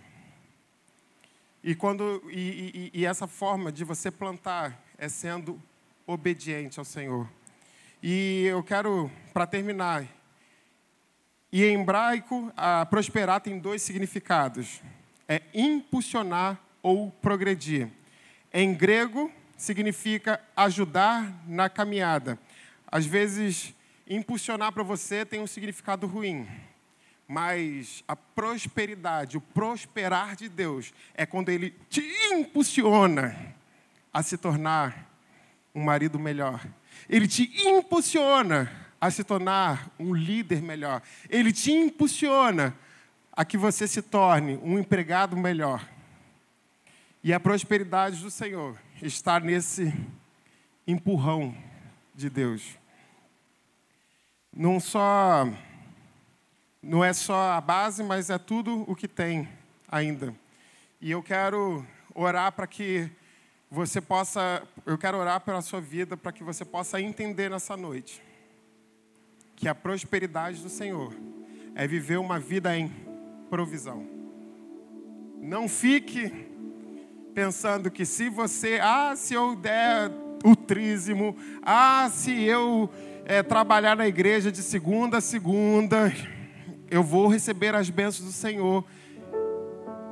e, 1.63 1.75
quando, 1.75 2.23
e, 2.29 2.91
e, 2.93 3.01
e 3.01 3.05
essa 3.05 3.27
forma 3.27 3.71
de 3.71 3.83
você 3.83 4.09
plantar 4.09 4.83
é 4.97 5.07
sendo 5.07 5.61
obediente 6.05 6.79
ao 6.79 6.85
Senhor. 6.85 7.29
E 8.01 8.45
eu 8.45 8.63
quero, 8.63 9.11
para 9.33 9.45
terminar, 9.45 10.07
e 11.51 11.63
em 11.65 11.81
hebraico, 11.81 12.51
a 12.55 12.85
prosperar 12.85 13.41
tem 13.41 13.59
dois 13.59 13.81
significados: 13.81 14.81
é 15.27 15.41
impulsionar 15.53 16.59
ou 16.81 17.11
progredir. 17.21 17.89
Em 18.53 18.73
grego, 18.73 19.31
significa 19.55 20.41
ajudar 20.55 21.43
na 21.47 21.69
caminhada. 21.69 22.39
Às 22.87 23.05
vezes, 23.05 23.73
impulsionar 24.09 24.71
para 24.71 24.83
você 24.83 25.23
tem 25.23 25.39
um 25.39 25.47
significado 25.47 26.07
ruim, 26.07 26.47
mas 27.31 28.03
a 28.09 28.13
prosperidade, 28.13 29.37
o 29.37 29.41
prosperar 29.41 30.35
de 30.35 30.49
Deus, 30.49 30.93
é 31.13 31.25
quando 31.25 31.47
Ele 31.47 31.73
te 31.89 32.01
impulsiona 32.29 33.55
a 34.13 34.21
se 34.21 34.37
tornar 34.37 35.09
um 35.73 35.81
marido 35.81 36.19
melhor, 36.19 36.61
ele 37.07 37.29
te 37.29 37.49
impulsiona 37.65 38.69
a 38.99 39.09
se 39.09 39.23
tornar 39.23 39.89
um 39.97 40.13
líder 40.13 40.61
melhor. 40.61 41.01
Ele 41.29 41.53
te 41.53 41.71
impulsiona 41.71 42.75
a 43.31 43.45
que 43.45 43.57
você 43.57 43.87
se 43.87 44.01
torne 44.01 44.59
um 44.61 44.77
empregado 44.77 45.37
melhor. 45.37 45.87
E 47.23 47.31
a 47.31 47.39
prosperidade 47.39 48.21
do 48.21 48.29
Senhor 48.29 48.77
está 49.01 49.39
nesse 49.39 49.93
empurrão 50.85 51.55
de 52.13 52.29
Deus. 52.29 52.77
não 54.53 54.81
só 54.81 55.47
não 56.81 57.03
é 57.03 57.13
só 57.13 57.51
a 57.51 57.61
base, 57.61 58.03
mas 58.03 58.29
é 58.29 58.37
tudo 58.37 58.83
o 58.89 58.95
que 58.95 59.07
tem 59.07 59.47
ainda. 59.87 60.33
E 60.99 61.11
eu 61.11 61.21
quero 61.21 61.85
orar 62.15 62.51
para 62.51 62.65
que 62.65 63.09
você 63.69 64.01
possa, 64.01 64.63
eu 64.85 64.97
quero 64.97 65.17
orar 65.17 65.41
pela 65.41 65.61
sua 65.61 65.79
vida 65.79 66.17
para 66.17 66.31
que 66.31 66.43
você 66.43 66.65
possa 66.65 66.99
entender 66.99 67.49
nessa 67.49 67.77
noite 67.77 68.21
que 69.55 69.67
a 69.67 69.75
prosperidade 69.75 70.61
do 70.61 70.69
Senhor 70.69 71.15
é 71.75 71.85
viver 71.85 72.17
uma 72.17 72.39
vida 72.39 72.75
em 72.75 72.91
provisão. 73.47 74.07
Não 75.39 75.69
fique 75.69 76.49
pensando 77.35 77.91
que 77.91 78.03
se 78.03 78.27
você, 78.27 78.79
ah, 78.81 79.15
se 79.15 79.35
eu 79.35 79.55
der 79.55 80.11
o 80.43 80.55
trízimo, 80.55 81.37
ah, 81.61 82.09
se 82.11 82.41
eu 82.41 82.89
é, 83.23 83.43
trabalhar 83.43 83.95
na 83.95 84.07
igreja 84.07 84.51
de 84.51 84.63
segunda 84.63 85.19
a 85.19 85.21
segunda, 85.21 86.11
eu 86.91 87.01
vou 87.01 87.29
receber 87.29 87.73
as 87.73 87.89
bênçãos 87.89 88.27
do 88.27 88.33
Senhor. 88.33 88.83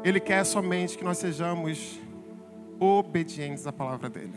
Ele 0.02 0.18
quer 0.18 0.46
somente 0.46 0.98
que 0.98 1.04
nós 1.04 1.18
sejamos 1.18 2.00
obedientes 2.80 3.68
à 3.68 3.74
palavra 3.74 4.10
dele. 4.10 4.34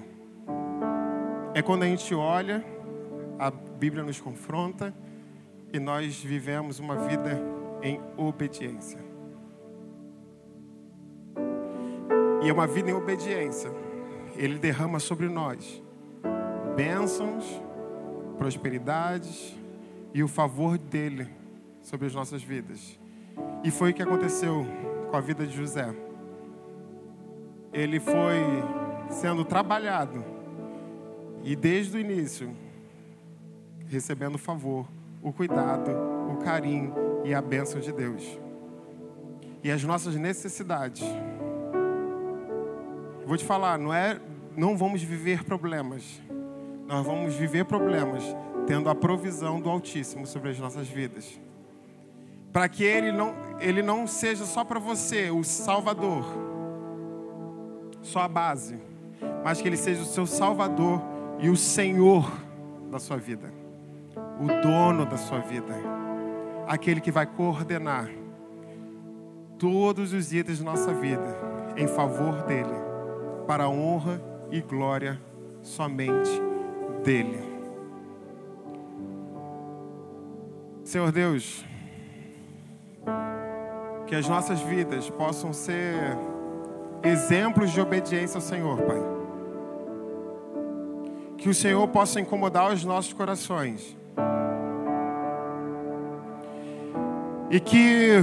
É 1.54 1.62
quando 1.62 1.84
a 1.84 1.86
gente 1.86 2.12
olha, 2.12 2.64
a 3.38 3.48
Bíblia 3.48 4.02
nos 4.02 4.20
confronta 4.20 4.92
e 5.72 5.78
nós 5.78 6.20
vivemos 6.20 6.80
uma 6.80 6.96
vida 6.96 7.40
em 7.80 8.00
obediência. 8.16 8.98
E 12.42 12.48
é 12.48 12.52
uma 12.52 12.66
vida 12.66 12.90
em 12.90 12.94
obediência. 12.94 13.70
Ele 14.34 14.58
derrama 14.58 14.98
sobre 14.98 15.28
nós 15.28 15.80
bênçãos, 16.74 17.44
prosperidades 18.36 19.54
e 20.12 20.24
o 20.24 20.28
favor 20.28 20.76
dele 20.76 21.41
sobre 21.82 22.06
as 22.06 22.14
nossas 22.14 22.42
vidas. 22.42 22.98
E 23.64 23.70
foi 23.70 23.90
o 23.90 23.94
que 23.94 24.02
aconteceu 24.02 24.66
com 25.10 25.16
a 25.16 25.20
vida 25.20 25.46
de 25.46 25.54
José. 25.54 25.94
Ele 27.72 27.98
foi 27.98 28.40
sendo 29.10 29.44
trabalhado 29.44 30.24
e 31.42 31.56
desde 31.56 31.96
o 31.96 32.00
início 32.00 32.54
recebendo 33.86 34.36
o 34.36 34.38
favor, 34.38 34.86
o 35.22 35.32
cuidado, 35.32 35.90
o 36.30 36.36
carinho 36.38 36.94
e 37.24 37.34
a 37.34 37.42
bênção 37.42 37.80
de 37.80 37.92
Deus. 37.92 38.38
E 39.62 39.70
as 39.70 39.82
nossas 39.84 40.16
necessidades. 40.16 41.04
Vou 43.24 43.36
te 43.36 43.44
falar, 43.44 43.78
não 43.78 43.92
é 43.92 44.20
não 44.56 44.76
vamos 44.76 45.02
viver 45.02 45.44
problemas. 45.44 46.20
Nós 46.86 47.06
vamos 47.06 47.34
viver 47.34 47.64
problemas 47.64 48.22
tendo 48.66 48.90
a 48.90 48.94
provisão 48.94 49.60
do 49.60 49.70
Altíssimo 49.70 50.26
sobre 50.26 50.50
as 50.50 50.58
nossas 50.58 50.88
vidas 50.88 51.40
para 52.52 52.68
que 52.68 52.84
ele 52.84 53.10
não, 53.10 53.34
ele 53.60 53.82
não 53.82 54.06
seja 54.06 54.44
só 54.44 54.62
para 54.62 54.78
você 54.78 55.30
o 55.30 55.42
Salvador, 55.42 56.24
só 58.02 58.20
a 58.20 58.28
base, 58.28 58.78
mas 59.42 59.62
que 59.62 59.68
ele 59.68 59.76
seja 59.76 60.02
o 60.02 60.06
seu 60.06 60.26
Salvador 60.26 61.00
e 61.38 61.48
o 61.48 61.56
Senhor 61.56 62.30
da 62.90 62.98
sua 62.98 63.16
vida, 63.16 63.52
o 64.38 64.60
dono 64.60 65.06
da 65.06 65.16
sua 65.16 65.38
vida, 65.38 65.74
aquele 66.66 67.00
que 67.00 67.10
vai 67.10 67.24
coordenar 67.24 68.10
todos 69.58 70.12
os 70.12 70.32
itens 70.32 70.58
da 70.58 70.64
nossa 70.64 70.92
vida 70.92 71.36
em 71.76 71.86
favor 71.86 72.42
dele, 72.42 72.74
para 73.46 73.64
a 73.64 73.68
honra 73.68 74.20
e 74.50 74.60
glória 74.60 75.18
somente 75.62 76.30
dele. 77.02 77.50
Senhor 80.84 81.10
Deus, 81.10 81.64
que 84.12 84.16
as 84.16 84.28
nossas 84.28 84.60
vidas 84.60 85.08
possam 85.08 85.54
ser 85.54 85.96
exemplos 87.02 87.70
de 87.70 87.80
obediência 87.80 88.36
ao 88.36 88.42
Senhor, 88.42 88.76
Pai. 88.82 88.98
Que 91.38 91.48
o 91.48 91.54
Senhor 91.54 91.88
possa 91.88 92.20
incomodar 92.20 92.70
os 92.70 92.84
nossos 92.84 93.14
corações. 93.14 93.96
E 97.50 97.58
que 97.58 98.16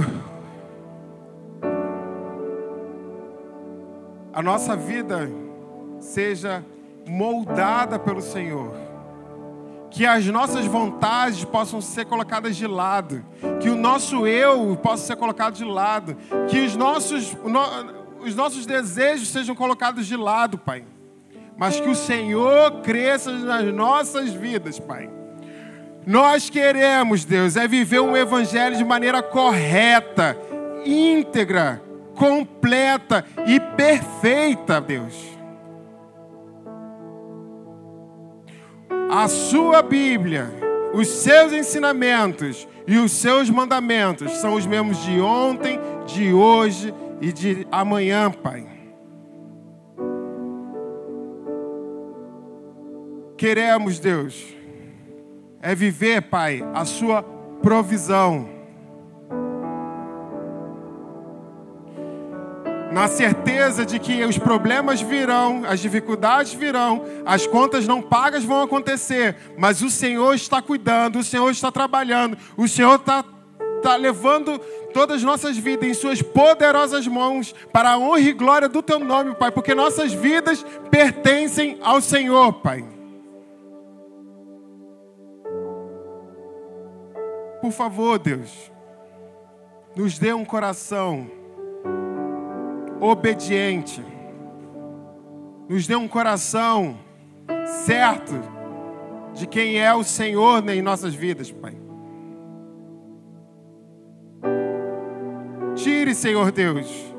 a 4.32 4.40
nossa 4.44 4.76
vida 4.76 5.28
seja 5.98 6.64
moldada 7.04 7.98
pelo 7.98 8.22
Senhor 8.22 8.76
que 9.90 10.06
as 10.06 10.24
nossas 10.26 10.66
vontades 10.66 11.44
possam 11.44 11.80
ser 11.80 12.04
colocadas 12.04 12.56
de 12.56 12.66
lado, 12.66 13.24
que 13.60 13.68
o 13.68 13.74
nosso 13.74 14.26
eu 14.26 14.76
possa 14.76 15.06
ser 15.06 15.16
colocado 15.16 15.54
de 15.54 15.64
lado, 15.64 16.16
que 16.48 16.60
os 16.60 16.76
nossos, 16.76 17.36
os 18.20 18.34
nossos 18.34 18.64
desejos 18.66 19.28
sejam 19.28 19.54
colocados 19.54 20.06
de 20.06 20.16
lado, 20.16 20.56
Pai. 20.56 20.84
Mas 21.56 21.80
que 21.80 21.88
o 21.88 21.94
Senhor 21.94 22.80
cresça 22.82 23.32
nas 23.32 23.64
nossas 23.74 24.32
vidas, 24.32 24.78
Pai. 24.78 25.10
Nós 26.06 26.48
queremos, 26.48 27.24
Deus, 27.24 27.56
é 27.56 27.68
viver 27.68 28.00
um 28.00 28.16
evangelho 28.16 28.76
de 28.76 28.84
maneira 28.84 29.22
correta, 29.22 30.36
íntegra, 30.84 31.82
completa 32.14 33.24
e 33.46 33.60
perfeita, 33.60 34.80
Deus. 34.80 35.39
A 39.10 39.26
sua 39.26 39.82
Bíblia, 39.82 40.48
os 40.94 41.08
seus 41.08 41.52
ensinamentos 41.52 42.68
e 42.86 42.96
os 42.96 43.10
seus 43.10 43.50
mandamentos 43.50 44.30
são 44.38 44.54
os 44.54 44.64
mesmos 44.64 45.02
de 45.04 45.20
ontem, 45.20 45.80
de 46.06 46.32
hoje 46.32 46.94
e 47.20 47.32
de 47.32 47.66
amanhã, 47.72 48.30
Pai. 48.30 48.66
Queremos, 53.36 53.98
Deus, 53.98 54.54
é 55.60 55.74
viver, 55.74 56.22
Pai, 56.22 56.62
a 56.72 56.84
sua 56.84 57.22
provisão 57.60 58.59
na 62.90 63.06
certeza 63.06 63.86
de 63.86 63.98
que 63.98 64.24
os 64.24 64.36
problemas 64.36 65.00
virão, 65.00 65.62
as 65.66 65.80
dificuldades 65.80 66.52
virão, 66.52 67.04
as 67.24 67.46
contas 67.46 67.86
não 67.86 68.02
pagas 68.02 68.44
vão 68.44 68.62
acontecer, 68.62 69.36
mas 69.56 69.80
o 69.80 69.88
Senhor 69.88 70.34
está 70.34 70.60
cuidando, 70.60 71.20
o 71.20 71.24
Senhor 71.24 71.50
está 71.50 71.70
trabalhando, 71.70 72.36
o 72.56 72.66
Senhor 72.66 72.96
está, 72.96 73.24
está 73.76 73.94
levando 73.94 74.58
todas 74.92 75.18
as 75.18 75.22
nossas 75.22 75.56
vidas 75.56 75.88
em 75.88 75.94
Suas 75.94 76.20
poderosas 76.20 77.06
mãos 77.06 77.54
para 77.72 77.90
a 77.90 77.98
honra 77.98 78.20
e 78.20 78.32
glória 78.32 78.68
do 78.68 78.82
Teu 78.82 78.98
nome, 78.98 79.36
Pai, 79.36 79.52
porque 79.52 79.74
nossas 79.74 80.12
vidas 80.12 80.64
pertencem 80.90 81.78
ao 81.82 82.00
Senhor, 82.00 82.54
Pai. 82.54 82.84
Por 87.60 87.70
favor, 87.70 88.18
Deus, 88.18 88.50
nos 89.94 90.18
dê 90.18 90.32
um 90.32 90.44
coração 90.44 91.39
obediente. 93.00 94.04
Nos 95.68 95.86
dê 95.86 95.96
um 95.96 96.08
coração 96.08 96.96
certo 97.84 98.34
de 99.32 99.46
quem 99.46 99.80
é 99.80 99.94
o 99.94 100.02
Senhor 100.02 100.68
em 100.68 100.82
nossas 100.82 101.14
vidas, 101.14 101.50
Pai. 101.50 101.76
Tire, 105.74 106.14
Senhor 106.14 106.52
Deus. 106.52 107.14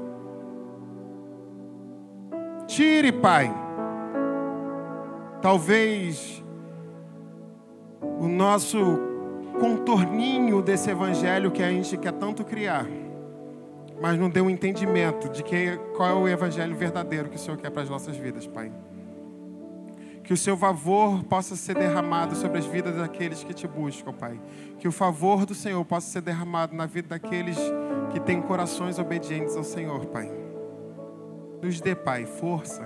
Tire, 2.67 3.11
Pai. 3.11 3.51
Talvez 5.41 6.43
o 8.19 8.27
nosso 8.27 8.99
contorninho 9.59 10.61
desse 10.61 10.91
evangelho 10.91 11.51
que 11.51 11.63
a 11.63 11.69
gente 11.69 11.97
quer 11.97 12.11
tanto 12.13 12.43
criar 12.43 12.85
mas 14.01 14.17
não 14.17 14.31
deu 14.31 14.45
um 14.45 14.49
entendimento 14.49 15.29
de 15.29 15.43
que, 15.43 15.77
qual 15.95 16.09
é 16.09 16.13
o 16.13 16.27
evangelho 16.27 16.75
verdadeiro 16.75 17.29
que 17.29 17.35
o 17.35 17.39
Senhor 17.39 17.55
quer 17.55 17.69
para 17.69 17.83
as 17.83 17.89
nossas 17.89 18.17
vidas, 18.17 18.47
Pai. 18.47 18.71
Que 20.23 20.33
o 20.33 20.37
seu 20.37 20.57
favor 20.57 21.23
possa 21.25 21.55
ser 21.55 21.75
derramado 21.75 22.35
sobre 22.35 22.57
as 22.57 22.65
vidas 22.65 22.95
daqueles 22.95 23.43
que 23.43 23.53
te 23.53 23.67
buscam, 23.67 24.11
Pai. 24.11 24.41
Que 24.79 24.87
o 24.87 24.91
favor 24.91 25.45
do 25.45 25.53
Senhor 25.53 25.85
possa 25.85 26.09
ser 26.09 26.21
derramado 26.21 26.75
na 26.75 26.87
vida 26.87 27.09
daqueles 27.09 27.59
que 28.11 28.19
têm 28.19 28.41
corações 28.41 28.97
obedientes 28.97 29.55
ao 29.55 29.63
Senhor, 29.63 30.07
Pai. 30.07 30.31
Nos 31.61 31.79
dê, 31.79 31.93
Pai, 31.93 32.25
força. 32.25 32.81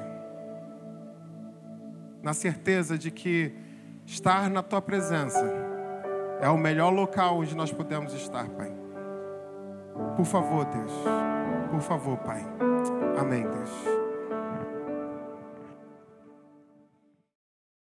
Na 2.22 2.34
certeza 2.34 2.98
de 2.98 3.10
que 3.10 3.54
estar 4.06 4.50
na 4.50 4.62
tua 4.62 4.82
presença 4.82 5.46
é 6.42 6.50
o 6.50 6.58
melhor 6.58 6.90
local 6.90 7.38
onde 7.38 7.56
nós 7.56 7.72
podemos 7.72 8.14
estar, 8.14 8.50
Pai. 8.50 8.85
Por 10.16 10.26
favor, 10.26 10.66
Deus. 10.66 10.92
Por 11.72 11.82
favor, 11.82 12.18
Pai. 12.20 12.46
Amém, 13.18 13.44
Deus. 13.44 13.95